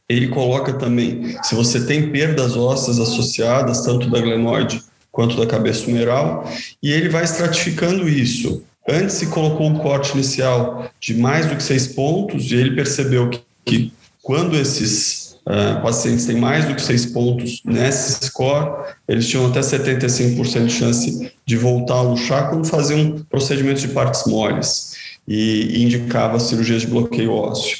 Ele 0.08 0.28
coloca 0.28 0.72
também 0.72 1.36
se 1.42 1.54
você 1.54 1.86
tem 1.86 2.10
perdas 2.10 2.56
ósseas 2.56 2.98
associadas, 2.98 3.82
tanto 3.82 4.10
da 4.10 4.20
glenoide 4.20 4.82
quanto 5.12 5.36
da 5.36 5.46
cabeça 5.46 5.88
humeral, 5.88 6.48
e 6.82 6.90
ele 6.90 7.08
vai 7.08 7.24
estratificando 7.24 8.08
isso. 8.08 8.62
Antes 8.88 9.16
se 9.16 9.26
colocou 9.26 9.68
um 9.68 9.78
corte 9.78 10.12
inicial 10.14 10.90
de 11.00 11.14
mais 11.14 11.46
do 11.46 11.56
que 11.56 11.62
seis 11.62 11.86
pontos, 11.86 12.50
e 12.50 12.56
ele 12.56 12.74
percebeu 12.74 13.28
que, 13.28 13.40
que 13.64 13.92
quando 14.22 14.56
esses 14.56 15.19
uh, 15.50 15.82
pacientes 15.82 16.26
têm 16.26 16.36
mais 16.36 16.64
do 16.64 16.74
que 16.74 16.82
seis 16.82 17.04
pontos 17.06 17.60
nesse 17.64 18.24
score, 18.26 18.94
eles 19.08 19.26
tinham 19.28 19.46
até 19.46 19.60
75% 19.60 20.66
de 20.66 20.72
chance 20.72 21.32
de 21.44 21.56
voltar 21.56 21.94
ao 21.94 22.10
luxar 22.10 22.48
quando 22.48 22.66
faziam 22.66 23.24
procedimentos 23.28 23.82
de 23.82 23.88
partes 23.88 24.24
moles 24.26 24.94
e, 25.26 25.82
indicava 25.82 26.38
cirurgias 26.38 26.82
de 26.82 26.88
bloqueio 26.88 27.32
ósseo. 27.32 27.78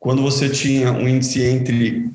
Quando 0.00 0.22
você 0.22 0.48
tinha 0.48 0.92
um 0.92 1.08
índice 1.08 1.42
entre 1.42 2.10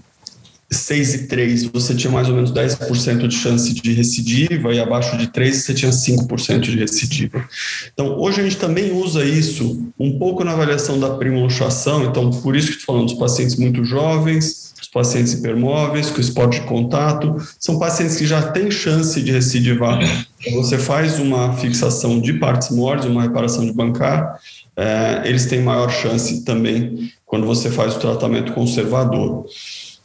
6 0.71 1.13
e 1.15 1.27
3, 1.27 1.63
você 1.65 1.95
tinha 1.95 2.11
mais 2.11 2.29
ou 2.29 2.35
menos 2.35 2.51
10% 2.51 3.27
de 3.27 3.35
chance 3.35 3.73
de 3.73 3.93
recidiva, 3.93 4.71
e 4.71 4.79
abaixo 4.79 5.17
de 5.17 5.27
3 5.27 5.55
você 5.57 5.73
tinha 5.73 5.91
5% 5.91 6.59
de 6.59 6.77
recidiva. 6.77 7.43
Então, 7.91 8.19
hoje 8.19 8.41
a 8.41 8.43
gente 8.43 8.57
também 8.57 8.91
usa 8.91 9.25
isso 9.25 9.91
um 9.99 10.19
pouco 10.19 10.43
na 10.43 10.51
avaliação 10.51 10.99
da 10.99 11.09
primoluxação, 11.09 12.05
então, 12.05 12.29
por 12.29 12.55
isso 12.55 12.67
que 12.67 12.77
estou 12.77 12.93
falando 12.93 13.09
dos 13.09 13.17
pacientes 13.17 13.55
muito 13.55 13.83
jovens, 13.83 14.68
pacientes 14.91 15.33
hipermóveis, 15.33 16.09
com 16.09 16.19
esporte 16.19 16.59
de 16.59 16.67
contato, 16.67 17.35
são 17.59 17.77
pacientes 17.77 18.17
que 18.17 18.25
já 18.25 18.41
têm 18.41 18.71
chance 18.71 19.21
de 19.21 19.31
recidivar. 19.31 19.99
Então, 20.39 20.61
você 20.61 20.77
faz 20.77 21.19
uma 21.19 21.53
fixação 21.57 22.19
de 22.19 22.33
partes 22.33 22.69
moles, 22.69 23.05
uma 23.05 23.21
reparação 23.21 23.65
de 23.65 23.71
bancar, 23.71 24.39
é, 24.75 25.23
eles 25.25 25.45
têm 25.45 25.61
maior 25.61 25.89
chance 25.89 26.43
também 26.43 27.11
quando 27.25 27.45
você 27.45 27.69
faz 27.69 27.95
o 27.95 27.99
tratamento 27.99 28.53
conservador. 28.53 29.45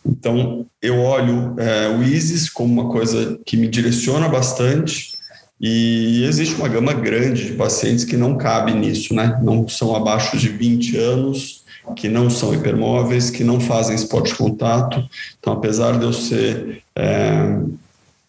Então, 0.05 0.67
eu 0.83 0.99
olho 0.99 1.55
é, 1.59 1.89
o 1.89 2.03
ISIS 2.03 2.51
como 2.51 2.83
uma 2.83 2.91
coisa 2.91 3.39
que 3.47 3.57
me 3.57 3.69
direciona 3.69 4.29
bastante 4.29 5.15
e 5.61 6.25
existe 6.25 6.57
uma 6.57 6.69
gama 6.69 6.93
grande 6.93 7.47
de 7.47 7.53
pacientes 7.53 8.05
que 8.05 8.17
não 8.17 8.37
cabem 8.37 8.75
nisso, 8.75 9.15
né? 9.15 9.41
Não 9.43 9.67
são 9.67 9.95
abaixo 9.97 10.37
de 10.37 10.49
20 10.49 10.97
anos, 10.99 11.64
que 11.97 12.09
não 12.09 12.31
são 12.31 12.55
hipermóveis, 12.55 13.31
que 13.31 13.45
não 13.45 13.61
fazem 13.61 13.95
esporte 13.95 14.31
de 14.31 14.37
contato. 14.37 15.05
Então, 15.39 15.53
apesar 15.53 15.99
de 15.99 16.05
eu 16.05 16.13
ser 16.13 16.83
é, 16.97 17.59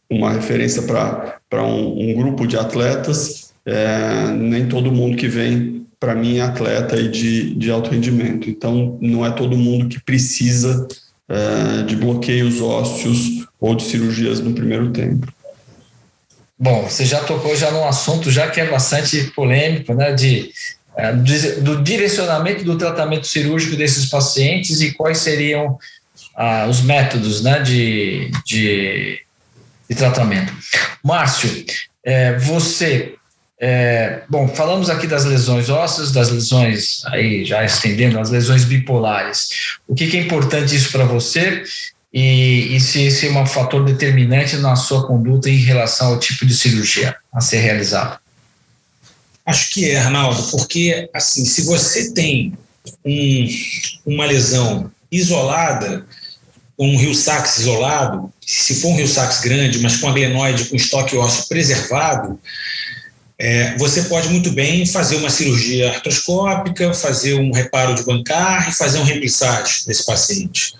uma 0.09 0.31
referência 0.31 0.83
para 0.83 1.63
um, 1.63 2.09
um, 2.09 2.13
grupo 2.13 2.45
de 2.45 2.57
atletas, 2.57 3.53
é, 3.65 4.27
nem 4.31 4.67
todo 4.67 4.91
mundo 4.91 5.15
que 5.15 5.27
vem 5.27 5.85
para 5.99 6.13
mim 6.13 6.37
é 6.37 6.41
atleta 6.41 6.97
e 6.97 7.09
de, 7.09 7.55
de 7.55 7.71
alto 7.71 7.89
rendimento. 7.89 8.49
Então, 8.49 8.97
não 9.01 9.25
é 9.25 9.31
todo 9.31 9.57
mundo 9.57 9.87
que 9.87 9.99
precisa 9.99 10.87
é, 11.27 11.83
de 11.83 11.95
bloqueios 11.95 12.61
ósseos 12.61 13.47
ou 13.59 13.73
de 13.73 13.83
cirurgias 13.83 14.39
no 14.39 14.53
primeiro 14.53 14.91
tempo. 14.91 15.33
Bom, 16.57 16.83
você 16.83 17.05
já 17.05 17.21
tocou 17.23 17.55
já 17.55 17.69
num 17.71 17.85
assunto 17.85 18.31
já 18.31 18.49
que 18.49 18.61
é 18.61 18.69
bastante 18.69 19.25
polêmico, 19.31 19.93
né, 19.93 20.13
de 20.13 20.51
do 21.61 21.83
direcionamento 21.83 22.63
do 22.63 22.77
tratamento 22.77 23.27
cirúrgico 23.27 23.75
desses 23.75 24.05
pacientes 24.05 24.81
e 24.81 24.93
quais 24.93 25.17
seriam 25.17 25.77
ah, 26.35 26.67
os 26.69 26.81
métodos, 26.81 27.43
né, 27.43 27.59
de, 27.59 28.31
de, 28.45 29.19
de 29.89 29.95
tratamento. 29.95 30.53
Márcio, 31.03 31.65
é, 32.03 32.37
você 32.37 33.15
é, 33.59 34.21
bom, 34.29 34.47
falamos 34.49 34.89
aqui 34.89 35.07
das 35.07 35.23
lesões 35.23 35.69
ósseas, 35.69 36.11
das 36.11 36.29
lesões, 36.29 37.03
aí 37.05 37.45
já 37.45 37.63
estendendo, 37.63 38.19
as 38.19 38.29
lesões 38.29 38.65
bipolares. 38.65 39.77
O 39.87 39.95
que, 39.95 40.07
que 40.07 40.17
é 40.17 40.21
importante 40.21 40.75
isso 40.75 40.91
para 40.91 41.05
você 41.05 41.63
e, 42.13 42.75
e 42.75 42.79
se 42.79 43.03
esse 43.03 43.27
é 43.27 43.31
um 43.31 43.45
fator 43.45 43.83
determinante 43.83 44.57
na 44.57 44.75
sua 44.75 45.07
conduta 45.07 45.49
em 45.49 45.57
relação 45.57 46.09
ao 46.09 46.19
tipo 46.19 46.45
de 46.45 46.53
cirurgia 46.53 47.15
a 47.33 47.39
ser 47.39 47.59
realizado? 47.59 48.19
Acho 49.45 49.69
que 49.71 49.91
é, 49.91 49.97
Arnaldo, 49.97 50.41
porque 50.51 51.09
assim, 51.13 51.45
se 51.45 51.63
você 51.63 52.11
tem 52.11 52.57
um, 53.05 53.47
uma 54.05 54.25
lesão 54.25 54.91
isolada, 55.11 56.05
um 56.77 56.97
rio 56.97 57.13
sax 57.13 57.59
isolado, 57.59 58.33
se 58.45 58.75
for 58.75 58.89
um 58.89 58.95
rio 58.95 59.07
sax 59.07 59.39
grande, 59.41 59.79
mas 59.79 59.97
com 59.97 60.09
a 60.09 60.11
glenoide 60.11 60.65
com 60.65 60.75
estoque 60.75 61.15
ósseo 61.15 61.47
preservado, 61.47 62.39
é, 63.37 63.77
você 63.77 64.03
pode 64.03 64.29
muito 64.29 64.51
bem 64.51 64.85
fazer 64.85 65.17
uma 65.17 65.29
cirurgia 65.29 65.91
artroscópica, 65.91 66.93
fazer 66.93 67.35
um 67.35 67.51
reparo 67.51 67.93
de 67.93 68.03
bancar 68.03 68.69
e 68.69 68.73
fazer 68.73 68.99
um 68.99 69.03
remplissage 69.03 69.83
nesse 69.87 70.05
paciente. 70.05 70.73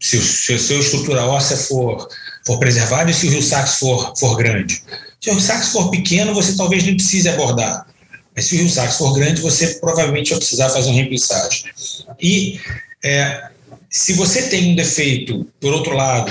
Se 0.00 0.16
o 0.16 0.58
seu 0.58 0.78
estrutura 0.80 1.26
óssea 1.26 1.56
for, 1.56 2.08
for 2.46 2.58
preservada 2.58 3.10
e 3.10 3.14
se 3.14 3.26
o 3.26 3.30
rio 3.30 3.42
sax 3.42 3.78
for, 3.78 4.14
for 4.16 4.36
grande. 4.36 4.82
Se 5.20 5.28
o 5.28 5.32
rio 5.32 5.42
sax 5.42 5.68
for 5.68 5.90
pequeno, 5.90 6.32
você 6.32 6.56
talvez 6.56 6.84
nem 6.84 6.94
precise 6.94 7.28
abordar. 7.28 7.86
Mas 8.38 8.46
se 8.46 8.54
o 8.54 8.58
rio 8.58 8.70
for 8.92 9.14
grande, 9.14 9.40
você 9.40 9.66
provavelmente 9.80 10.30
vai 10.30 10.38
precisar 10.38 10.70
fazer 10.70 10.90
um 10.90 10.94
remplissage. 10.94 11.64
E 12.20 12.60
é, 13.02 13.48
se 13.90 14.12
você 14.12 14.42
tem 14.42 14.70
um 14.70 14.76
defeito, 14.76 15.44
por 15.60 15.72
outro 15.72 15.92
lado, 15.92 16.30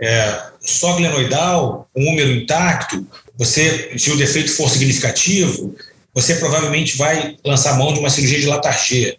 é, 0.00 0.42
só 0.60 0.96
glenoidal, 0.96 1.88
um 1.94 2.08
úmero 2.08 2.32
intacto, 2.32 3.06
você, 3.38 3.96
se 3.96 4.10
o 4.10 4.16
defeito 4.16 4.50
for 4.50 4.68
significativo, 4.68 5.76
você 6.12 6.34
provavelmente 6.34 6.96
vai 6.96 7.36
lançar 7.44 7.78
mão 7.78 7.92
de 7.92 8.00
uma 8.00 8.10
cirurgia 8.10 8.40
de 8.40 8.46
Latarcher 8.46 9.16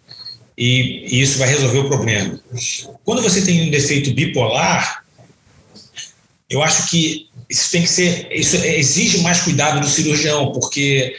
e, 0.57 1.07
e 1.09 1.21
isso 1.21 1.37
vai 1.37 1.47
resolver 1.47 1.79
o 1.79 1.87
problema. 1.87 2.37
Quando 3.05 3.21
você 3.21 3.45
tem 3.45 3.65
um 3.65 3.71
defeito 3.71 4.11
bipolar, 4.11 5.04
eu 6.49 6.61
acho 6.61 6.89
que 6.89 7.27
isso 7.49 7.71
tem 7.71 7.81
que 7.83 7.89
ser, 7.89 8.27
isso 8.31 8.55
exige 8.57 9.19
mais 9.19 9.41
cuidado 9.41 9.79
do 9.79 9.87
cirurgião, 9.87 10.51
porque 10.51 11.15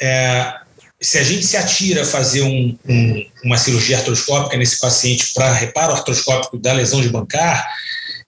é, 0.00 0.54
se 1.00 1.18
a 1.18 1.22
gente 1.22 1.44
se 1.44 1.56
atira 1.56 2.02
a 2.02 2.06
fazer 2.06 2.42
um, 2.42 2.76
um, 2.88 3.26
uma 3.44 3.56
cirurgia 3.56 3.98
artroscópica 3.98 4.56
nesse 4.56 4.80
paciente 4.80 5.32
para 5.32 5.52
reparo 5.52 5.92
artroscópico 5.92 6.58
da 6.58 6.72
lesão 6.72 7.00
de 7.00 7.08
bancar, 7.08 7.66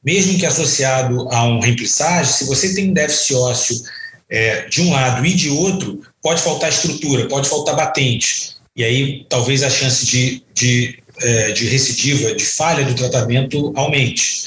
mesmo 0.04 0.38
que 0.38 0.46
associado 0.46 1.28
a 1.30 1.44
um 1.44 1.60
remplissage, 1.60 2.32
se 2.32 2.44
você 2.44 2.74
tem 2.74 2.90
um 2.90 2.92
déficit 2.92 3.34
ósseo 3.34 3.82
é, 4.28 4.66
de 4.66 4.80
um 4.80 4.90
lado 4.90 5.24
e 5.24 5.34
de 5.34 5.50
outro, 5.50 6.00
pode 6.22 6.42
faltar 6.42 6.70
estrutura, 6.70 7.28
pode 7.28 7.48
faltar 7.48 7.76
batente. 7.76 8.56
E 8.74 8.82
aí 8.82 9.26
talvez 9.28 9.62
a 9.62 9.70
chance 9.70 10.06
de, 10.06 10.42
de, 10.54 10.98
é, 11.20 11.52
de 11.52 11.66
recidiva, 11.66 12.34
de 12.34 12.44
falha 12.44 12.84
do 12.84 12.94
tratamento 12.94 13.72
aumente. 13.76 14.44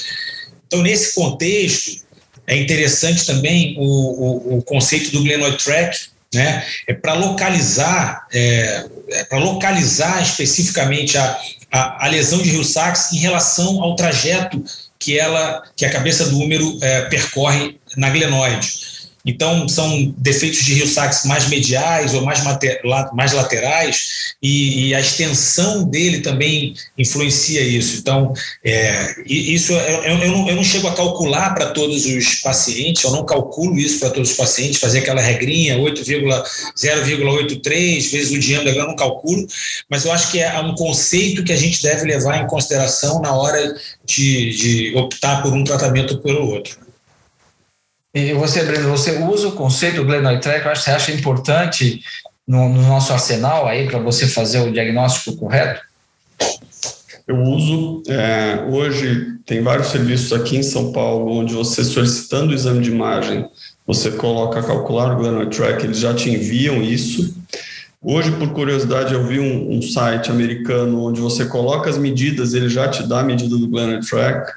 Então, 0.66 0.82
nesse 0.82 1.14
contexto, 1.14 2.04
é 2.46 2.56
interessante 2.56 3.26
também 3.26 3.76
o, 3.78 3.84
o, 3.84 4.58
o 4.58 4.62
conceito 4.62 5.10
do 5.10 5.22
glenoid 5.22 5.62
track, 5.62 5.98
né? 6.34 6.64
É 6.86 6.94
para 6.94 7.14
localizar, 7.14 8.26
é, 8.32 8.84
é 9.10 9.24
para 9.24 9.38
localizar 9.38 10.22
especificamente 10.22 11.16
a, 11.16 11.40
a, 11.72 12.06
a, 12.06 12.08
lesão 12.08 12.42
de 12.42 12.50
Rio-Sachs 12.50 13.12
em 13.12 13.18
relação 13.18 13.82
ao 13.82 13.96
trajeto 13.96 14.62
que 14.98 15.18
ela, 15.18 15.62
que 15.76 15.84
a 15.84 15.90
cabeça 15.90 16.26
do 16.26 16.38
húmero 16.38 16.78
é, 16.82 17.02
percorre 17.02 17.78
na 17.96 18.10
glenoide. 18.10 18.95
Então, 19.26 19.68
são 19.68 20.14
defeitos 20.16 20.64
de 20.64 20.72
rio 20.74 20.86
sax 20.86 21.24
mais 21.24 21.48
mediais 21.48 22.14
ou 22.14 22.22
mais, 22.22 22.40
mais 23.12 23.32
laterais, 23.32 24.36
e, 24.40 24.88
e, 24.88 24.94
a 24.94 25.00
extensão 25.00 25.82
dele 25.82 26.20
também 26.20 26.76
influencia 26.96 27.60
isso. 27.60 27.98
Então, 27.98 28.32
é, 28.64 29.16
isso 29.26 29.72
eu, 29.72 30.04
eu, 30.04 30.28
não, 30.28 30.48
eu 30.48 30.54
não 30.54 30.62
chego 30.62 30.86
a 30.86 30.94
calcular 30.94 31.52
para 31.54 31.70
todos 31.70 32.06
os 32.06 32.36
pacientes, 32.36 33.02
eu 33.02 33.10
não 33.10 33.24
calculo 33.24 33.76
isso 33.76 33.98
para 33.98 34.10
todos 34.10 34.30
os 34.30 34.36
pacientes, 34.36 34.78
fazer 34.78 35.00
aquela 35.00 35.20
regrinha 35.20 35.76
8,0,83 35.78 38.10
vezes 38.10 38.30
o 38.30 38.38
diâmetro, 38.38 38.78
eu 38.78 38.86
não 38.86 38.94
calculo, 38.94 39.44
mas 39.90 40.04
eu 40.04 40.12
acho 40.12 40.30
que 40.30 40.38
é 40.38 40.56
um 40.60 40.76
conceito 40.76 41.42
que 41.42 41.52
a 41.52 41.56
gente 41.56 41.82
deve 41.82 42.04
levar 42.04 42.40
em 42.42 42.46
consideração 42.46 43.20
na 43.20 43.32
hora 43.32 43.74
de, 44.04 44.50
de 44.50 44.94
optar 44.96 45.42
por 45.42 45.52
um 45.52 45.64
tratamento 45.64 46.14
ou 46.14 46.20
pelo 46.20 46.48
outro. 46.48 46.85
E 48.16 48.32
você, 48.32 48.64
Breno, 48.64 48.88
você 48.88 49.18
usa 49.18 49.48
o 49.48 49.52
conceito 49.52 50.02
glenoid 50.02 50.40
track, 50.40 50.64
eu 50.64 50.72
acho 50.72 50.80
que 50.80 50.84
você 50.86 50.96
acha 50.96 51.12
importante 51.12 52.00
no, 52.48 52.66
no 52.66 52.80
nosso 52.80 53.12
arsenal 53.12 53.68
aí 53.68 53.86
para 53.86 53.98
você 53.98 54.26
fazer 54.26 54.60
o 54.60 54.72
diagnóstico 54.72 55.36
correto? 55.36 55.82
Eu 57.28 57.36
uso. 57.42 58.02
É, 58.08 58.64
hoje 58.70 59.36
tem 59.44 59.62
vários 59.62 59.88
serviços 59.88 60.32
aqui 60.32 60.56
em 60.56 60.62
São 60.62 60.92
Paulo 60.92 61.30
onde 61.30 61.52
você 61.52 61.84
solicitando 61.84 62.52
o 62.52 62.54
exame 62.54 62.80
de 62.80 62.90
imagem, 62.90 63.50
você 63.86 64.10
coloca 64.10 64.62
calcular 64.62 65.12
o 65.12 65.16
glenoid 65.16 65.54
track, 65.54 65.84
eles 65.84 65.98
já 65.98 66.14
te 66.14 66.30
enviam 66.30 66.82
isso. 66.82 67.36
Hoje, 68.00 68.30
por 68.30 68.48
curiosidade, 68.54 69.12
eu 69.12 69.26
vi 69.26 69.38
um, 69.38 69.76
um 69.76 69.82
site 69.82 70.30
americano 70.30 71.04
onde 71.04 71.20
você 71.20 71.44
coloca 71.44 71.90
as 71.90 71.98
medidas, 71.98 72.54
ele 72.54 72.70
já 72.70 72.88
te 72.88 73.06
dá 73.06 73.20
a 73.20 73.24
medida 73.24 73.58
do 73.58 73.68
glenoid 73.68 74.08
track. 74.08 74.50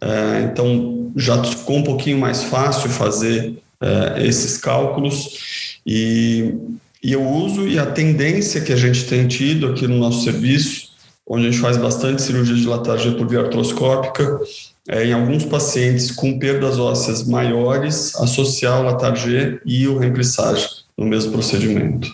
É, 0.00 0.42
então, 0.50 1.12
já 1.16 1.42
ficou 1.44 1.76
um 1.76 1.82
pouquinho 1.82 2.18
mais 2.18 2.44
fácil 2.44 2.88
fazer 2.88 3.54
é, 3.80 4.26
esses 4.26 4.56
cálculos 4.56 5.78
e, 5.86 6.54
e 7.02 7.12
eu 7.12 7.26
uso 7.26 7.66
e 7.66 7.78
a 7.78 7.86
tendência 7.86 8.60
que 8.60 8.72
a 8.72 8.76
gente 8.76 9.04
tem 9.06 9.26
tido 9.26 9.68
aqui 9.68 9.86
no 9.86 9.96
nosso 9.96 10.24
serviço, 10.24 10.90
onde 11.26 11.46
a 11.46 11.50
gente 11.50 11.60
faz 11.60 11.76
bastante 11.76 12.22
cirurgia 12.22 12.54
de 12.54 12.66
latargia 12.66 13.12
por 13.12 13.28
via 13.28 13.40
artroscópica, 13.40 14.40
é, 14.88 15.04
em 15.04 15.12
alguns 15.12 15.44
pacientes 15.44 16.10
com 16.10 16.38
perdas 16.38 16.78
ósseas 16.78 17.26
maiores, 17.26 18.14
associar 18.16 18.80
o 18.80 18.84
latargia 18.84 19.60
e 19.64 19.86
o 19.86 19.98
remplissage 19.98 20.68
no 20.96 21.06
mesmo 21.06 21.32
procedimento. 21.32 22.10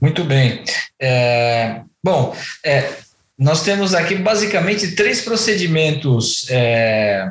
Muito 0.00 0.24
bem. 0.24 0.64
É, 1.00 1.82
bom, 2.02 2.34
é, 2.64 3.01
nós 3.42 3.62
temos 3.62 3.92
aqui 3.92 4.14
basicamente 4.14 4.92
três 4.92 5.20
procedimentos 5.20 6.46
é, 6.48 7.28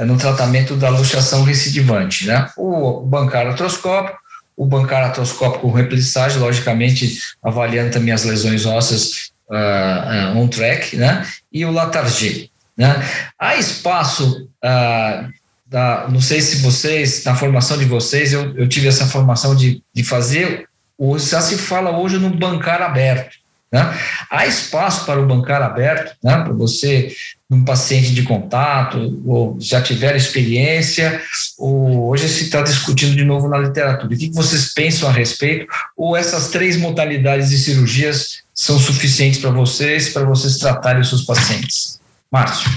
no 0.00 0.16
tratamento 0.16 0.74
da 0.74 0.88
luxação 0.88 1.44
recidivante, 1.44 2.26
né? 2.26 2.50
O 2.56 3.02
bancar 3.02 3.46
artroscópico, 3.46 4.18
o 4.56 4.64
bancar 4.64 5.04
artroscópico 5.04 5.68
com 5.68 5.72
replissagem, 5.72 6.38
logicamente 6.38 7.20
avaliando 7.42 7.90
também 7.90 8.12
as 8.12 8.24
lesões 8.24 8.64
ósseas 8.64 9.30
uh, 9.50 10.36
on 10.36 10.48
track, 10.48 10.96
né? 10.96 11.26
E 11.52 11.64
o 11.66 11.70
latargia, 11.70 12.48
né? 12.76 12.96
Há 13.38 13.56
espaço 13.56 14.48
uh, 14.64 15.32
da, 15.66 16.08
não 16.08 16.22
sei 16.22 16.40
se 16.40 16.56
vocês, 16.62 17.22
na 17.24 17.34
formação 17.34 17.76
de 17.76 17.84
vocês, 17.84 18.32
eu, 18.32 18.56
eu 18.56 18.66
tive 18.66 18.88
essa 18.88 19.06
formação 19.06 19.54
de, 19.54 19.82
de 19.92 20.02
fazer, 20.02 20.66
já 21.18 21.42
se 21.42 21.58
fala 21.58 21.98
hoje 21.98 22.18
no 22.18 22.30
bancar 22.30 22.80
aberto, 22.80 23.36
né? 23.76 23.94
Há 24.30 24.46
espaço 24.46 25.04
para 25.04 25.20
o 25.20 25.26
bancar 25.26 25.60
aberto, 25.60 26.16
né? 26.24 26.42
para 26.42 26.52
você, 26.54 27.14
um 27.50 27.62
paciente 27.62 28.14
de 28.14 28.22
contato, 28.22 29.20
ou 29.26 29.56
já 29.60 29.82
tiver 29.82 30.16
experiência, 30.16 31.20
ou 31.58 32.08
hoje 32.08 32.26
se 32.28 32.44
está 32.44 32.62
discutindo 32.62 33.14
de 33.14 33.24
novo 33.24 33.48
na 33.48 33.58
literatura. 33.58 34.14
O 34.14 34.18
que 34.18 34.30
vocês 34.32 34.72
pensam 34.72 35.08
a 35.08 35.12
respeito? 35.12 35.66
Ou 35.96 36.16
essas 36.16 36.48
três 36.48 36.76
modalidades 36.76 37.50
de 37.50 37.58
cirurgias 37.58 38.38
são 38.54 38.78
suficientes 38.78 39.38
para 39.38 39.50
vocês, 39.50 40.08
para 40.08 40.24
vocês 40.24 40.56
tratarem 40.56 41.02
os 41.02 41.10
seus 41.10 41.22
pacientes? 41.22 42.00
Márcio. 42.32 42.70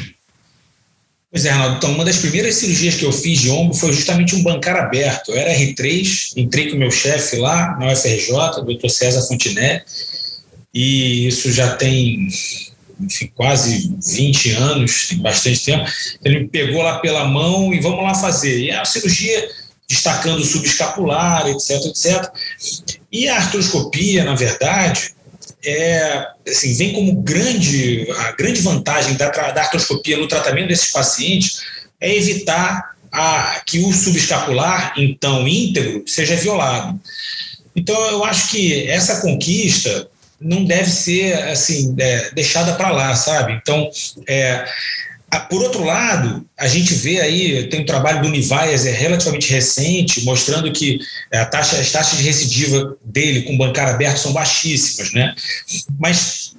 Pois 1.31 1.45
é, 1.45 1.51
Arnaldo. 1.51 1.77
Então, 1.77 1.93
uma 1.93 2.03
das 2.03 2.17
primeiras 2.17 2.55
cirurgias 2.55 2.95
que 2.95 3.05
eu 3.05 3.13
fiz 3.13 3.39
de 3.39 3.51
ombro 3.51 3.75
foi 3.75 3.93
justamente 3.93 4.35
um 4.35 4.41
bancar 4.41 4.75
aberto. 4.75 5.31
Eu 5.31 5.37
era 5.37 5.53
R3, 5.53 6.33
entrei 6.35 6.71
com 6.71 6.77
meu 6.77 6.89
chefe 6.89 7.37
lá 7.37 7.77
na 7.79 7.93
UFRJ, 7.93 8.33
o 8.57 8.61
doutor 8.61 8.89
César 8.89 9.21
Fontiné, 9.21 9.83
e 10.73 11.27
isso 11.27 11.51
já 11.51 11.75
tem 11.75 12.27
enfim, 12.99 13.31
quase 13.33 13.95
20 14.05 14.51
anos, 14.51 15.07
tem 15.07 15.19
bastante 15.19 15.63
tempo. 15.63 15.89
Ele 16.23 16.39
me 16.39 16.47
pegou 16.47 16.81
lá 16.81 16.99
pela 16.99 17.25
mão 17.25 17.73
e 17.73 17.79
vamos 17.79 18.03
lá 18.03 18.13
fazer. 18.13 18.59
E 18.59 18.71
a 18.71 18.83
cirurgia 18.83 19.49
destacando 19.87 20.39
o 20.39 20.45
subescapular, 20.45 21.47
etc, 21.47 21.85
etc. 21.85 22.29
E 23.11 23.27
a 23.27 23.37
artroscopia, 23.37 24.23
na 24.23 24.35
verdade, 24.35 25.15
é, 25.65 26.27
assim, 26.47 26.75
vem 26.75 26.93
como 26.93 27.21
grande, 27.21 28.07
a 28.11 28.31
grande 28.33 28.61
vantagem 28.61 29.15
da, 29.15 29.29
da 29.29 29.61
artroscopia 29.61 30.17
no 30.17 30.27
tratamento 30.27 30.67
desses 30.67 30.91
pacientes 30.91 31.61
é 31.99 32.15
evitar 32.15 32.95
a, 33.11 33.61
que 33.65 33.79
o 33.79 33.91
subescapular, 33.91 34.93
então 34.95 35.47
íntegro, 35.47 36.03
seja 36.05 36.35
violado. 36.35 36.99
Então, 37.75 37.99
eu 38.09 38.23
acho 38.23 38.51
que 38.51 38.87
essa 38.87 39.21
conquista 39.21 40.07
não 40.39 40.63
deve 40.63 40.89
ser 40.89 41.33
assim 41.49 41.95
é, 41.99 42.31
deixada 42.33 42.73
para 42.73 42.91
lá, 42.91 43.15
sabe? 43.15 43.53
Então, 43.53 43.89
é, 44.27 44.65
por 45.49 45.61
outro 45.61 45.83
lado, 45.83 46.45
a 46.57 46.67
gente 46.67 46.93
vê 46.93 47.19
aí, 47.19 47.67
tem 47.69 47.81
um 47.81 47.85
trabalho 47.85 48.21
do 48.21 48.27
Univaias, 48.27 48.85
é 48.85 48.91
relativamente 48.91 49.51
recente, 49.51 50.23
mostrando 50.25 50.71
que 50.71 50.99
a 51.31 51.45
taxa, 51.45 51.77
as 51.77 51.91
taxas 51.91 52.17
de 52.17 52.23
recidiva 52.23 52.97
dele 53.03 53.43
com 53.43 53.57
bancar 53.57 53.89
aberto 53.89 54.17
são 54.17 54.33
baixíssimas, 54.33 55.13
né? 55.13 55.35
Mas 55.99 56.55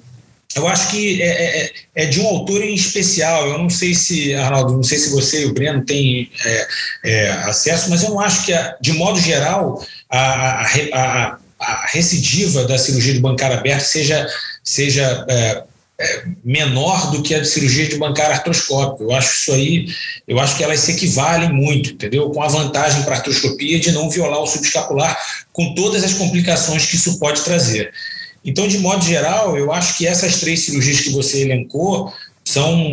eu 0.55 0.67
acho 0.67 0.89
que 0.89 1.21
é, 1.21 1.27
é, 1.27 1.63
é, 1.63 1.71
é, 1.95 2.05
de 2.05 2.19
um 2.19 2.27
autor 2.27 2.61
em 2.61 2.73
especial. 2.73 3.47
Eu 3.47 3.57
não 3.57 3.69
sei 3.69 3.93
se, 3.93 4.33
Arnaldo, 4.35 4.73
não 4.73 4.83
sei 4.83 4.97
se 4.97 5.11
você 5.11 5.43
e 5.43 5.45
o 5.45 5.53
Breno 5.53 5.83
têm 5.85 6.29
é, 6.45 6.67
é, 7.05 7.31
acesso, 7.43 7.89
mas 7.89 8.03
eu 8.03 8.09
não 8.09 8.19
acho 8.19 8.45
que, 8.45 8.53
de 8.81 8.93
modo 8.93 9.19
geral, 9.19 9.85
a, 10.09 10.19
a, 10.19 10.65
a, 10.93 11.37
a 11.61 11.85
recidiva 11.87 12.65
da 12.65 12.77
cirurgia 12.77 13.13
de 13.13 13.19
bancar 13.19 13.51
aberto 13.51 13.83
seja, 13.83 14.27
seja 14.63 15.25
é, 15.29 15.63
é, 15.99 16.23
menor 16.43 17.11
do 17.11 17.21
que 17.21 17.35
a 17.35 17.39
de 17.39 17.47
cirurgia 17.47 17.87
de 17.87 17.97
bancar 17.97 18.31
artroscópico. 18.31 19.03
Eu 19.03 19.11
acho 19.13 19.33
isso 19.35 19.53
aí, 19.53 19.87
eu 20.27 20.39
acho 20.39 20.57
que 20.57 20.63
elas 20.63 20.79
se 20.79 20.93
equivalem 20.93 21.53
muito, 21.53 21.91
entendeu? 21.91 22.29
Com 22.31 22.41
a 22.41 22.47
vantagem 22.47 23.03
para 23.03 23.13
a 23.13 23.17
artroscopia 23.17 23.79
de 23.79 23.91
não 23.91 24.09
violar 24.09 24.41
o 24.41 24.47
subescapular, 24.47 25.17
com 25.53 25.75
todas 25.75 26.03
as 26.03 26.13
complicações 26.13 26.87
que 26.87 26.95
isso 26.95 27.19
pode 27.19 27.41
trazer. 27.41 27.93
Então, 28.43 28.67
de 28.67 28.79
modo 28.79 29.05
geral, 29.05 29.55
eu 29.55 29.71
acho 29.71 29.97
que 29.97 30.07
essas 30.07 30.39
três 30.39 30.65
cirurgias 30.65 31.01
que 31.01 31.11
você 31.11 31.41
elencou 31.41 32.11
são 32.43 32.91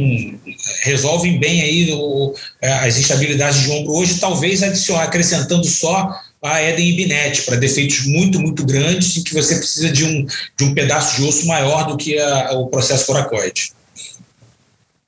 resolvem 0.82 1.38
bem 1.38 1.62
aí 1.62 1.92
o, 1.94 2.34
as 2.60 2.98
instabilidades 2.98 3.62
de 3.62 3.70
ombro 3.70 3.94
hoje, 3.94 4.20
talvez 4.20 4.62
adicionar, 4.62 5.04
acrescentando 5.04 5.64
só 5.64 6.14
a 6.42 6.62
Eden 6.62 6.96
Binet 6.96 7.42
para 7.42 7.56
defeitos 7.56 8.06
muito, 8.06 8.40
muito 8.40 8.64
grandes 8.64 9.16
em 9.16 9.22
que 9.22 9.34
você 9.34 9.56
precisa 9.56 9.90
de 9.90 10.04
um, 10.04 10.26
de 10.56 10.64
um 10.64 10.74
pedaço 10.74 11.16
de 11.16 11.28
osso 11.28 11.46
maior 11.46 11.86
do 11.86 11.96
que 11.96 12.18
a, 12.18 12.52
o 12.52 12.68
processo 12.68 13.06
coracoide. 13.06 13.72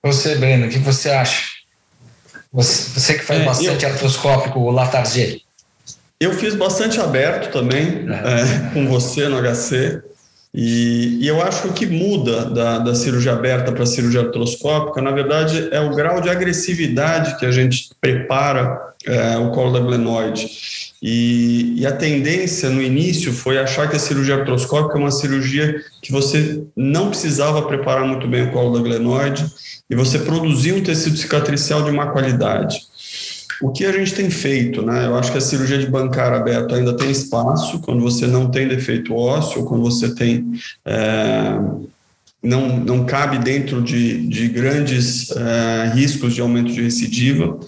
Você, 0.03 0.35
Breno, 0.37 0.66
o 0.66 0.71
que 0.71 0.79
você 0.79 1.11
acha? 1.11 1.45
Você, 2.53 2.99
você 2.99 3.14
que 3.14 3.25
faz 3.25 3.40
é, 3.40 3.45
bastante 3.45 3.85
eu, 3.85 3.90
artroscópico, 3.90 4.59
o 4.59 4.71
Latarget. 4.71 5.45
Eu 6.19 6.35
fiz 6.35 6.55
bastante 6.55 7.01
aberto 7.01 7.53
também, 7.53 8.07
é. 8.09 8.71
É, 8.71 8.75
com 8.75 8.88
você 8.88 9.29
no 9.29 9.40
HC. 9.40 10.03
E, 10.53 11.19
e, 11.21 11.29
eu 11.29 11.40
acho 11.40 11.62
que 11.62 11.69
o 11.69 11.73
que 11.73 11.87
muda 11.87 12.45
da, 12.47 12.79
da 12.79 12.95
cirurgia 12.95 13.33
aberta 13.33 13.71
para 13.71 13.85
a 13.85 13.87
cirurgia 13.87 14.23
artroscópica, 14.23 15.01
na 15.01 15.12
verdade, 15.12 15.69
é 15.71 15.81
o 15.81 15.95
grau 15.95 16.21
de 16.21 16.29
agressividade 16.29 17.38
que 17.38 17.47
a 17.47 17.53
gente 17.53 17.90
prepara 18.01 18.95
é, 19.07 19.38
o 19.38 19.53
colo 19.53 19.73
da 19.73 19.79
glenoide. 19.79 20.89
E, 21.02 21.80
e, 21.80 21.86
a 21.86 21.92
tendência 21.92 22.68
no 22.68 22.82
início 22.82 23.32
foi 23.32 23.58
achar 23.58 23.88
que 23.88 23.96
a 23.96 23.98
cirurgia 23.98 24.36
artroscópica 24.36 24.98
é 24.98 25.00
uma 25.00 25.10
cirurgia 25.10 25.82
que 26.02 26.12
você 26.12 26.62
não 26.76 27.08
precisava 27.08 27.62
preparar 27.62 28.06
muito 28.06 28.28
bem 28.28 28.42
o 28.42 28.52
colo 28.52 28.76
da 28.76 28.82
glenoide 28.82 29.46
e 29.88 29.94
você 29.94 30.18
produzia 30.18 30.74
um 30.74 30.82
tecido 30.82 31.16
cicatricial 31.16 31.82
de 31.82 31.90
má 31.90 32.08
qualidade. 32.08 32.80
O 33.62 33.70
que 33.70 33.86
a 33.86 33.92
gente 33.92 34.14
tem 34.14 34.28
feito, 34.30 34.82
né? 34.82 35.06
Eu 35.06 35.16
acho 35.16 35.32
que 35.32 35.38
a 35.38 35.40
cirurgia 35.40 35.78
de 35.78 35.86
bancar 35.86 36.34
aberto 36.34 36.74
ainda 36.74 36.94
tem 36.94 37.10
espaço 37.10 37.80
quando 37.80 38.02
você 38.02 38.26
não 38.26 38.50
tem 38.50 38.68
defeito 38.68 39.14
ósseo, 39.14 39.64
quando 39.64 39.82
você 39.82 40.14
tem 40.14 40.52
é, 40.84 41.58
não, 42.42 42.78
não 42.78 43.04
cabe 43.04 43.38
dentro 43.38 43.82
de, 43.82 44.26
de 44.28 44.48
grandes 44.48 45.30
é, 45.30 45.92
riscos 45.94 46.34
de 46.34 46.40
aumento 46.40 46.72
de 46.72 46.82
recidiva 46.82 47.58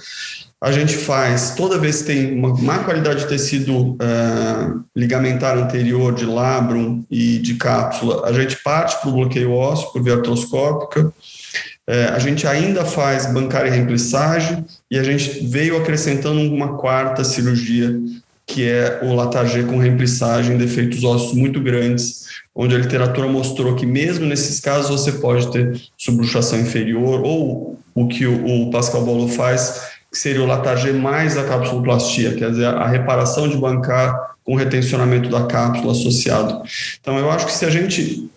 a 0.62 0.70
gente 0.70 0.96
faz, 0.96 1.57
toda 1.57 1.77
vez 1.77 2.03
que 2.03 2.07
tem 2.07 2.38
uma 2.38 2.57
má 2.57 2.79
qualidade 2.85 3.22
de 3.22 3.27
tecido 3.27 3.94
uh, 3.94 4.85
ligamentar 4.94 5.59
anterior, 5.59 6.14
de 6.14 6.25
labrum 6.25 7.03
e 7.11 7.38
de 7.38 7.57
cápsula, 7.57 8.25
a 8.29 8.33
gente 8.33 8.62
parte 8.62 9.01
para 9.01 9.11
o 9.11 9.12
bloqueio 9.12 9.51
ósseo 9.51 9.92
por 9.92 10.01
via 10.01 10.14
artroscópica. 10.14 11.07
Uh, 11.07 12.14
a 12.14 12.18
gente 12.20 12.46
ainda 12.46 12.85
faz 12.85 13.27
bancária 13.27 13.70
e 13.70 13.72
reemplissagem 13.72 14.64
e 14.88 14.96
a 14.96 15.03
gente 15.03 15.44
veio 15.48 15.77
acrescentando 15.77 16.40
uma 16.40 16.79
quarta 16.79 17.25
cirurgia, 17.25 17.98
que 18.46 18.68
é 18.68 19.01
o 19.03 19.14
Latargê 19.14 19.64
com 19.64 19.79
reemplissagem, 19.79 20.57
defeitos 20.57 21.03
ósseos 21.03 21.33
muito 21.33 21.61
grandes, 21.61 22.27
onde 22.55 22.77
a 22.77 22.79
literatura 22.79 23.27
mostrou 23.27 23.75
que 23.75 23.85
mesmo 23.85 24.27
nesses 24.27 24.61
casos 24.61 24.90
você 24.90 25.11
pode 25.11 25.51
ter 25.51 25.81
subluxação 25.98 26.61
inferior 26.61 27.20
ou 27.25 27.81
o 27.92 28.07
que 28.07 28.29
o 28.29 28.70
Pascal 28.70 29.05
Bolo 29.05 29.27
faz, 29.27 29.90
que 30.12 30.18
seria 30.18 30.42
o 30.42 30.46
Latargê 30.46 30.92
mais 30.92 31.38
a 31.38 31.44
cápsuloplastia, 31.44 32.35
quer 32.35 32.51
dizer, 32.51 32.66
a 32.66 32.87
reparação 32.87 33.48
de 33.48 33.57
bancar 33.57 34.37
com 34.44 34.55
retencionamento 34.55 35.31
da 35.31 35.46
cápsula 35.46 35.92
associado. 35.92 36.62
Então, 37.01 37.18
eu 37.18 37.31
acho 37.31 37.46
que 37.46 37.53
se 37.53 37.64
a 37.64 37.70
gente 37.70 38.29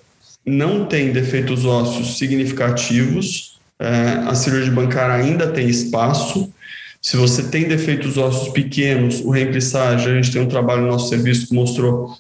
não 0.46 0.86
tem 0.86 1.12
defeitos 1.12 1.66
ósseos 1.66 2.18
significativos, 2.18 3.60
é, 3.78 4.24
a 4.26 4.34
cirurgia 4.34 4.70
de 4.70 4.76
bancar 4.76 5.12
ainda 5.12 5.48
tem 5.48 5.68
espaço. 5.68 6.50
Se 7.02 7.18
você 7.18 7.44
tem 7.44 7.68
defeitos 7.68 8.18
ósseos 8.18 8.50
pequenos, 8.50 9.20
o 9.20 9.30
reemplissagem, 9.30 10.14
a 10.14 10.16
gente 10.16 10.32
tem 10.32 10.42
um 10.42 10.48
trabalho 10.48 10.84
no 10.84 10.88
nosso 10.88 11.10
serviço 11.10 11.48
que 11.48 11.54
mostrou 11.54 12.16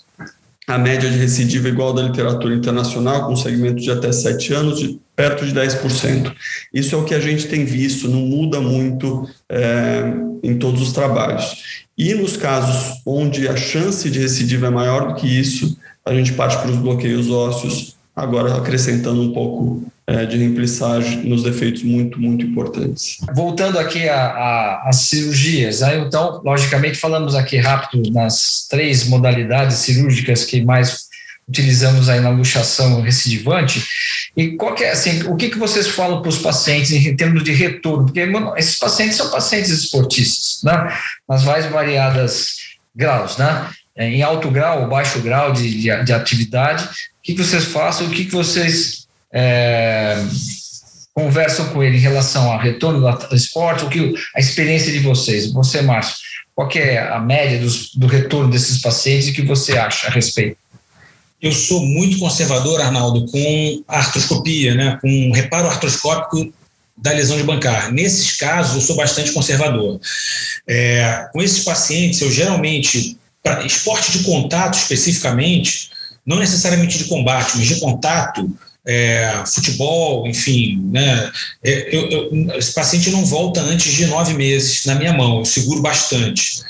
a 0.67 0.78
média 0.78 1.10
de 1.10 1.17
recidiva 1.17 1.69
igual 1.69 1.93
da 1.93 2.01
literatura 2.01 2.56
internacional, 2.56 3.28
com 3.28 3.36
segmento 3.36 3.82
de 3.82 3.91
até 3.91 4.12
7 4.12 4.54
anos, 4.54 4.80
de 4.80 4.99
perto 5.15 5.45
de 5.45 5.54
10%. 5.54 6.34
Isso 6.73 6.95
é 6.95 6.97
o 6.97 7.06
que 7.06 7.13
a 7.13 7.19
gente 7.19 7.47
tem 7.47 7.65
visto, 7.65 8.10
não 8.10 8.21
muda 8.21 8.60
muito 8.60 9.30
é, 9.47 10.04
em 10.43 10.58
todos 10.58 10.82
os 10.82 10.91
trabalhos. 10.91 11.86
E 11.97 12.13
nos 12.13 12.36
casos 12.36 13.01
onde 13.06 13.47
a 13.47 13.56
chance 13.56 14.10
de 14.10 14.19
recidiva 14.19 14.67
é 14.67 14.71
maior 14.71 15.10
do 15.10 15.15
que 15.15 15.28
isso, 15.28 15.78
a 16.04 16.13
gente 16.13 16.34
parte 16.34 16.58
para 16.58 16.71
os 16.71 16.78
bloqueios 16.78 17.30
ósseos, 17.30 17.95
agora 18.15 18.56
acrescentando 18.56 19.21
um 19.21 19.34
pouco 19.34 19.84
é, 20.08 20.26
de 20.26 20.38
reemplissagem 20.38 21.24
nos 21.24 21.44
defeitos 21.44 21.84
muito, 21.84 22.20
muito 22.20 22.46
importantes. 22.46 23.18
Voltando 23.34 23.80
aqui 23.80 24.08
às 24.08 24.98
cirurgias, 25.08 25.82
aí, 25.82 26.00
então, 26.00 26.41
logicamente, 26.44 26.98
falamos 26.98 27.34
aqui 27.34 27.58
rápido 27.58 28.12
nas 28.12 28.68
três 28.70 29.08
modalidades 29.08 29.78
cirúrgicas 29.78 30.46
que 30.46 30.63
mais 30.63 31.06
utilizamos 31.48 32.10
aí 32.10 32.20
na 32.20 32.30
luxação 32.30 33.02
recidivante. 33.02 33.84
E 34.36 34.52
qual 34.52 34.76
é, 34.80 34.91
assim, 34.91 35.24
o 35.24 35.36
que, 35.36 35.50
que 35.50 35.58
vocês 35.58 35.88
falam 35.88 36.22
para 36.22 36.30
os 36.30 36.39
pacientes 36.39 36.91
em 36.91 37.15
termos 37.15 37.44
de 37.44 37.54
retorno? 37.54 38.06
Porque 38.06 38.28
esses 38.58 38.78
pacientes 38.78 39.15
são 39.15 39.30
pacientes 39.30 39.70
esportistas, 39.70 40.62
né? 40.63 40.98
Nas 41.28 41.44
mais 41.44 41.65
variadas 41.68 42.58
graus, 42.96 43.38
né? 43.38 43.70
É, 43.96 44.10
em 44.10 44.22
alto 44.22 44.52
grau 44.52 44.82
ou 44.82 44.89
baixo 44.89 45.22
grau 45.22 45.54
de, 45.54 45.70
de, 45.70 46.04
de 46.04 46.13
atividade. 46.13 46.84
O 46.84 46.89
que, 47.24 47.34
que 47.34 47.44
vocês 47.44 47.65
façam? 47.65 48.08
O 48.08 48.10
que, 48.10 48.26
que 48.26 48.32
vocês 48.32 49.05
é, 49.36 50.17
conversam 51.13 51.69
com 51.69 51.84
ele 51.84 51.98
em 51.98 52.02
relação 52.02 52.52
ao 52.52 52.60
retorno 52.60 53.00
do 53.02 53.36
esporte? 53.36 53.86
O 53.86 53.89
que 53.89 54.13
a 54.36 54.39
experiência 54.39 54.91
de 54.91 55.00
vocês? 55.00 55.52
Você, 55.52 55.82
Márcio, 55.82 56.15
qual 56.56 56.69
é 56.76 56.98
a 56.98 57.19
média 57.19 57.60
dos, 57.60 57.93
do 57.93 58.08
retorno 58.08 58.50
desses 58.50 58.82
pacientes 58.82 59.28
e 59.28 59.32
o 59.32 59.34
que 59.34 59.41
você 59.41 59.78
acha 59.78 60.08
a 60.08 60.10
respeito? 60.10 60.58
eu 61.45 61.52
sou 61.52 61.86
muito 61.86 62.17
conservador, 62.17 62.82
Arnaldo, 62.82 63.28
com 63.28 63.84
artroscopia, 63.88 64.74
né, 64.74 64.98
com 65.00 65.32
reparo 65.32 65.67
artroscópico 65.67 66.52
da 66.98 67.12
lesão 67.12 67.38
de 67.38 67.43
bancar. 67.43 67.91
Nesses 67.91 68.36
casos, 68.38 68.76
eu 68.76 68.82
sou 68.82 68.95
bastante 68.95 69.32
conservador. 69.32 70.00
É, 70.67 71.28
com 71.32 71.43
esses 71.43 71.63
pacientes, 71.63 72.19
eu 72.21 72.32
geralmente, 72.32 73.15
para 73.43 73.63
esporte 73.63 74.12
de 74.12 74.24
contato 74.24 74.76
especificamente, 74.76 75.91
não 76.26 76.39
necessariamente 76.39 76.98
de 76.98 77.04
combate, 77.04 77.58
mas 77.58 77.67
de 77.67 77.80
contato, 77.80 78.50
é, 78.86 79.43
futebol, 79.45 80.28
enfim, 80.28 80.82
né? 80.91 81.32
É, 81.63 81.95
eu, 81.95 82.10
eu, 82.10 82.58
esse 82.58 82.74
paciente 82.74 83.10
não 83.10 83.26
volta 83.26 83.62
antes 83.62 83.91
de 83.93 84.06
nove 84.06 84.34
meses 84.34 84.86
na 84.86 84.95
minha 84.95 85.13
mão, 85.13 85.39
eu 85.39 85.45
seguro 85.45 85.82
bastante. 85.82 86.63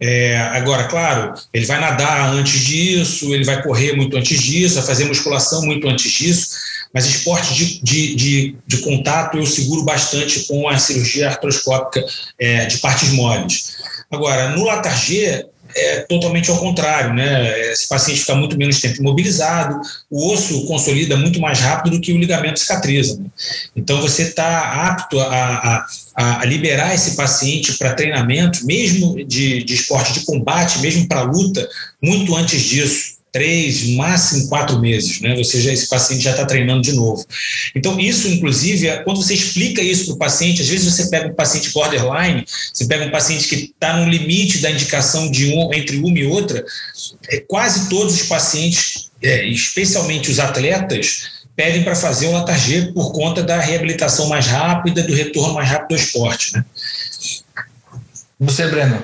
É, 0.00 0.36
agora, 0.38 0.84
claro, 0.84 1.34
ele 1.52 1.64
vai 1.64 1.80
nadar 1.80 2.34
antes 2.34 2.60
disso, 2.60 3.32
ele 3.32 3.44
vai 3.44 3.62
correr 3.62 3.94
muito 3.94 4.16
antes 4.16 4.40
disso, 4.40 4.74
vai 4.74 4.84
fazer 4.84 5.04
musculação 5.04 5.62
muito 5.62 5.88
antes 5.88 6.10
disso, 6.10 6.48
mas 6.92 7.06
esporte 7.06 7.54
de, 7.54 7.82
de, 7.82 8.14
de, 8.16 8.56
de 8.66 8.78
contato 8.78 9.38
eu 9.38 9.46
seguro 9.46 9.84
bastante 9.84 10.40
com 10.46 10.68
a 10.68 10.76
cirurgia 10.76 11.28
artroscópica 11.28 12.04
é, 12.38 12.66
de 12.66 12.78
partes 12.78 13.10
moles. 13.10 13.76
Agora, 14.10 14.50
no 14.50 14.64
Latargê, 14.64 15.46
é 15.74 16.00
totalmente 16.00 16.50
ao 16.50 16.58
contrário, 16.58 17.14
né? 17.14 17.72
Esse 17.72 17.88
paciente 17.88 18.20
fica 18.20 18.34
muito 18.34 18.56
menos 18.56 18.80
tempo 18.80 19.00
imobilizado, 19.00 19.80
o 20.10 20.32
osso 20.32 20.66
consolida 20.66 21.16
muito 21.16 21.40
mais 21.40 21.60
rápido 21.60 21.96
do 21.96 22.00
que 22.00 22.12
o 22.12 22.18
ligamento 22.18 22.60
cicatriza. 22.60 23.16
Né? 23.18 23.26
Então 23.76 24.00
você 24.00 24.22
está 24.22 24.86
apto 24.88 25.20
a, 25.20 25.86
a, 26.16 26.40
a, 26.40 26.44
liberar 26.44 26.94
esse 26.94 27.16
paciente 27.16 27.76
para 27.78 27.94
treinamento, 27.94 28.64
mesmo 28.66 29.16
de, 29.24 29.62
de 29.62 29.74
esporte 29.74 30.12
de 30.12 30.24
combate, 30.24 30.80
mesmo 30.80 31.06
para 31.08 31.22
luta, 31.22 31.68
muito 32.00 32.34
antes 32.34 32.60
disso 32.62 33.11
três, 33.32 33.88
máximo 33.94 34.46
quatro 34.48 34.78
meses, 34.78 35.20
né? 35.22 35.34
Você 35.36 35.60
já 35.60 35.72
esse 35.72 35.88
paciente 35.88 36.22
já 36.22 36.32
está 36.32 36.44
treinando 36.44 36.82
de 36.82 36.92
novo. 36.92 37.24
Então 37.74 37.98
isso, 37.98 38.28
inclusive, 38.28 38.86
é, 38.86 38.98
quando 38.98 39.22
você 39.22 39.32
explica 39.32 39.80
isso 39.80 40.04
para 40.04 40.14
o 40.14 40.18
paciente, 40.18 40.60
às 40.60 40.68
vezes 40.68 40.92
você 40.92 41.08
pega 41.08 41.28
um 41.28 41.34
paciente 41.34 41.72
borderline, 41.72 42.44
você 42.72 42.84
pega 42.84 43.06
um 43.06 43.10
paciente 43.10 43.48
que 43.48 43.54
está 43.54 43.96
no 43.96 44.08
limite 44.08 44.58
da 44.58 44.70
indicação 44.70 45.30
de 45.30 45.46
um 45.54 45.72
entre 45.72 45.96
uma 45.96 46.18
e 46.18 46.26
outra, 46.26 46.62
é, 47.28 47.38
quase 47.38 47.88
todos 47.88 48.14
os 48.14 48.22
pacientes, 48.24 49.10
é, 49.22 49.46
especialmente 49.48 50.30
os 50.30 50.38
atletas, 50.38 51.42
pedem 51.56 51.82
para 51.82 51.96
fazer 51.96 52.26
o 52.26 52.32
Latargê 52.32 52.92
por 52.92 53.12
conta 53.12 53.42
da 53.42 53.58
reabilitação 53.58 54.28
mais 54.28 54.46
rápida, 54.46 55.02
do 55.02 55.14
retorno 55.14 55.54
mais 55.54 55.70
rápido 55.70 55.96
do 55.96 55.96
esporte, 55.96 56.52
né? 56.54 56.64
Você, 58.38 58.66
Breno. 58.68 59.02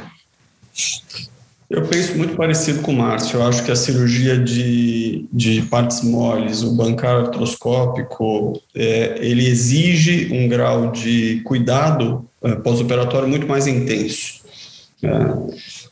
Eu 1.70 1.83
penso 1.83 2.16
muito 2.16 2.35
parecido 2.35 2.81
com 2.81 2.92
o 2.92 2.96
Márcio. 2.96 3.38
Eu 3.38 3.46
acho 3.46 3.62
que 3.62 3.70
a 3.70 3.76
cirurgia 3.76 4.38
de, 4.38 5.26
de 5.31 5.62
partes 5.62 6.00
moles, 6.02 6.62
o 6.62 6.74
bancar 6.74 7.26
artroscópico, 7.26 8.59
é, 8.74 9.18
ele 9.20 9.46
exige 9.46 10.33
um 10.33 10.48
grau 10.48 10.90
de 10.90 11.42
cuidado 11.44 12.26
é, 12.42 12.54
pós-operatório 12.54 13.28
muito 13.28 13.46
mais 13.46 13.66
intenso. 13.66 14.40
É, 15.02 15.11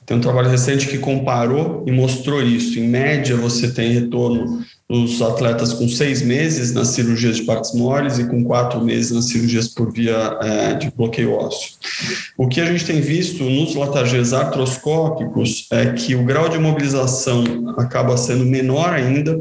tem 0.06 0.16
um 0.16 0.20
trabalho 0.20 0.48
recente 0.48 0.88
que 0.88 0.96
comparou 0.96 1.84
e 1.86 1.92
mostrou 1.92 2.42
isso. 2.42 2.78
Em 2.78 2.88
média, 2.88 3.36
você 3.36 3.70
tem 3.70 3.92
retorno 3.92 4.64
os 4.88 5.20
atletas 5.20 5.72
com 5.72 5.88
seis 5.88 6.22
meses 6.22 6.72
nas 6.72 6.88
cirurgias 6.88 7.37
de 7.37 7.42
partes 7.42 7.75
moles 7.75 8.18
e 8.18 8.25
com 8.29 8.44
quatro 8.44 8.81
meses 8.81 9.11
nas 9.11 9.27
cirurgias 9.27 9.68
por 9.68 9.92
via 9.92 10.38
é, 10.40 10.75
de 10.75 10.90
bloqueio 10.92 11.33
ósseo. 11.33 11.72
O 12.38 12.46
que 12.46 12.61
a 12.61 12.66
gente 12.66 12.85
tem 12.85 13.01
visto 13.01 13.42
nos 13.42 13.75
latagês 13.75 14.33
artroscópicos 14.33 15.66
é 15.72 15.92
que 15.92 16.14
o 16.14 16.25
grau 16.25 16.49
de 16.49 16.59
mobilização 16.59 17.75
acaba 17.77 18.16
sendo 18.16 18.46
menor 18.46 18.92
ainda 18.92 19.40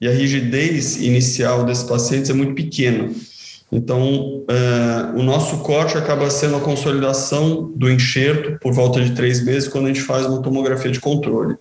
e 0.00 0.08
a 0.08 0.12
rigidez 0.12 0.96
inicial 0.96 1.64
desses 1.64 1.84
pacientes 1.84 2.28
é 2.28 2.34
muito 2.34 2.54
pequena. 2.54 3.10
Então, 3.72 4.44
é, 4.48 5.16
o 5.16 5.22
nosso 5.22 5.58
corte 5.58 5.96
acaba 5.96 6.28
sendo 6.28 6.56
a 6.56 6.60
consolidação 6.60 7.70
do 7.76 7.88
enxerto 7.88 8.58
por 8.58 8.72
volta 8.72 9.00
de 9.00 9.12
três 9.12 9.44
meses 9.44 9.68
quando 9.68 9.84
a 9.84 9.88
gente 9.88 10.02
faz 10.02 10.26
uma 10.26 10.42
tomografia 10.42 10.90
de 10.90 10.98
controle. 10.98 11.56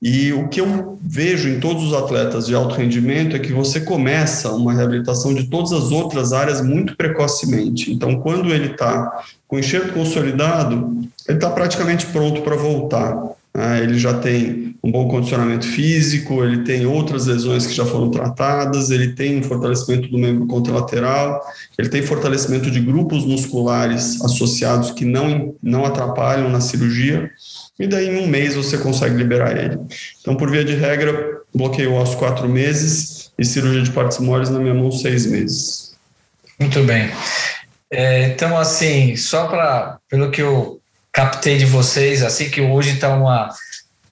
E 0.00 0.32
o 0.32 0.48
que 0.48 0.60
eu 0.60 0.96
vejo 1.02 1.48
em 1.48 1.58
todos 1.58 1.82
os 1.82 1.92
atletas 1.92 2.46
de 2.46 2.54
alto 2.54 2.76
rendimento 2.76 3.34
é 3.34 3.38
que 3.38 3.52
você 3.52 3.80
começa 3.80 4.52
uma 4.52 4.72
reabilitação 4.72 5.34
de 5.34 5.48
todas 5.48 5.72
as 5.72 5.90
outras 5.90 6.32
áreas 6.32 6.60
muito 6.60 6.96
precocemente. 6.96 7.92
Então, 7.92 8.20
quando 8.20 8.54
ele 8.54 8.72
está 8.72 9.24
com 9.48 9.58
enxerto 9.58 9.92
consolidado, 9.92 10.98
ele 11.26 11.38
está 11.38 11.50
praticamente 11.50 12.06
pronto 12.06 12.42
para 12.42 12.54
voltar. 12.54 13.16
né? 13.52 13.82
ele 13.82 13.98
já 13.98 14.14
tem 14.14 14.76
um 14.84 14.92
bom 14.92 15.08
condicionamento 15.08 15.66
físico, 15.66 16.44
ele 16.44 16.62
tem 16.62 16.86
outras 16.86 17.26
lesões 17.26 17.66
que 17.66 17.74
já 17.74 17.84
foram 17.84 18.08
tratadas, 18.08 18.90
ele 18.90 19.14
tem 19.14 19.38
um 19.38 19.42
fortalecimento 19.42 20.08
do 20.08 20.16
membro 20.16 20.46
contralateral, 20.46 21.42
ele 21.76 21.88
tem 21.88 22.02
fortalecimento 22.02 22.70
de 22.70 22.80
grupos 22.80 23.24
musculares 23.24 24.22
associados 24.22 24.92
que 24.92 25.04
não, 25.04 25.54
não 25.60 25.84
atrapalham 25.84 26.48
na 26.48 26.60
cirurgia, 26.60 27.30
e 27.78 27.86
daí 27.86 28.08
em 28.08 28.18
um 28.18 28.26
mês 28.26 28.54
você 28.54 28.76
consegue 28.78 29.16
liberar 29.16 29.56
ele. 29.56 29.78
Então, 30.20 30.36
por 30.36 30.50
via 30.50 30.64
de 30.64 30.74
regra, 30.74 31.42
bloqueio 31.54 31.96
aos 31.96 32.14
quatro 32.14 32.48
meses 32.48 33.30
e 33.38 33.44
cirurgia 33.44 33.82
de 33.82 33.90
partes 33.90 34.18
moles 34.18 34.50
na 34.50 34.58
minha 34.58 34.74
mão 34.74 34.90
seis 34.90 35.26
meses. 35.26 35.94
Muito 36.58 36.82
bem. 36.82 37.10
É, 37.90 38.28
então, 38.28 38.58
assim, 38.58 39.16
só 39.16 39.46
para, 39.46 39.98
pelo 40.10 40.30
que 40.30 40.42
eu 40.42 40.80
captei 41.12 41.56
de 41.56 41.66
vocês, 41.66 42.22
assim 42.22 42.50
que 42.50 42.60
hoje 42.60 42.90
está 42.94 43.14
uma, 43.14 43.48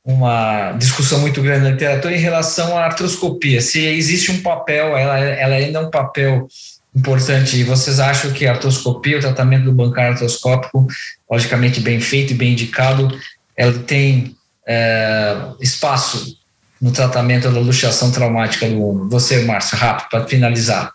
uma 0.05 0.73
discussão 0.73 1.19
muito 1.19 1.43
grande 1.43 1.65
na 1.65 1.71
literatura 1.71 2.15
em 2.15 2.21
relação 2.21 2.77
à 2.77 2.85
artroscopia. 2.85 3.61
Se 3.61 3.85
existe 3.85 4.31
um 4.31 4.43
papel, 4.43 4.97
ela, 4.97 5.19
ela 5.19 5.57
ainda 5.57 5.81
é 5.81 5.83
um 5.83 5.91
papel 5.91 6.47
importante. 6.95 7.57
E 7.57 7.65
vocês 7.65 8.01
acham 8.01 8.33
que 8.33 8.47
a 8.47 8.53
artroscopia, 8.53 9.19
o 9.19 9.21
tratamento 9.21 9.65
do 9.65 9.73
bancar 9.73 10.13
artroscópico, 10.13 10.87
logicamente 11.31 11.81
bem 11.81 12.01
feito 12.01 12.33
e 12.33 12.37
bem 12.37 12.53
indicado, 12.53 13.09
ela 13.57 13.79
tem 13.81 14.37
é, 14.67 15.37
espaço 15.61 16.37
no 16.81 16.93
tratamento 16.93 17.51
da 17.51 17.59
luxação 17.59 18.11
traumática 18.11 18.69
do 18.69 18.83
ombro? 18.83 19.09
Você, 19.09 19.45
Márcio, 19.45 19.79
rápido, 19.79 20.11
para 20.11 20.27
finalizar. 20.27 20.93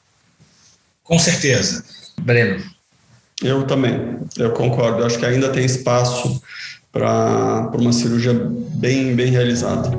Com 1.03 1.17
certeza. 1.17 1.83
Breno. 2.21 2.63
Eu 3.41 3.65
também, 3.65 4.19
eu 4.37 4.51
concordo. 4.51 4.99
Eu 4.99 5.07
acho 5.07 5.17
que 5.17 5.25
ainda 5.25 5.49
tem 5.49 5.65
espaço 5.65 6.41
para 6.91 7.71
uma 7.73 7.91
cirurgia 7.91 8.33
bem, 8.33 9.15
bem 9.15 9.31
realizada. 9.31 9.89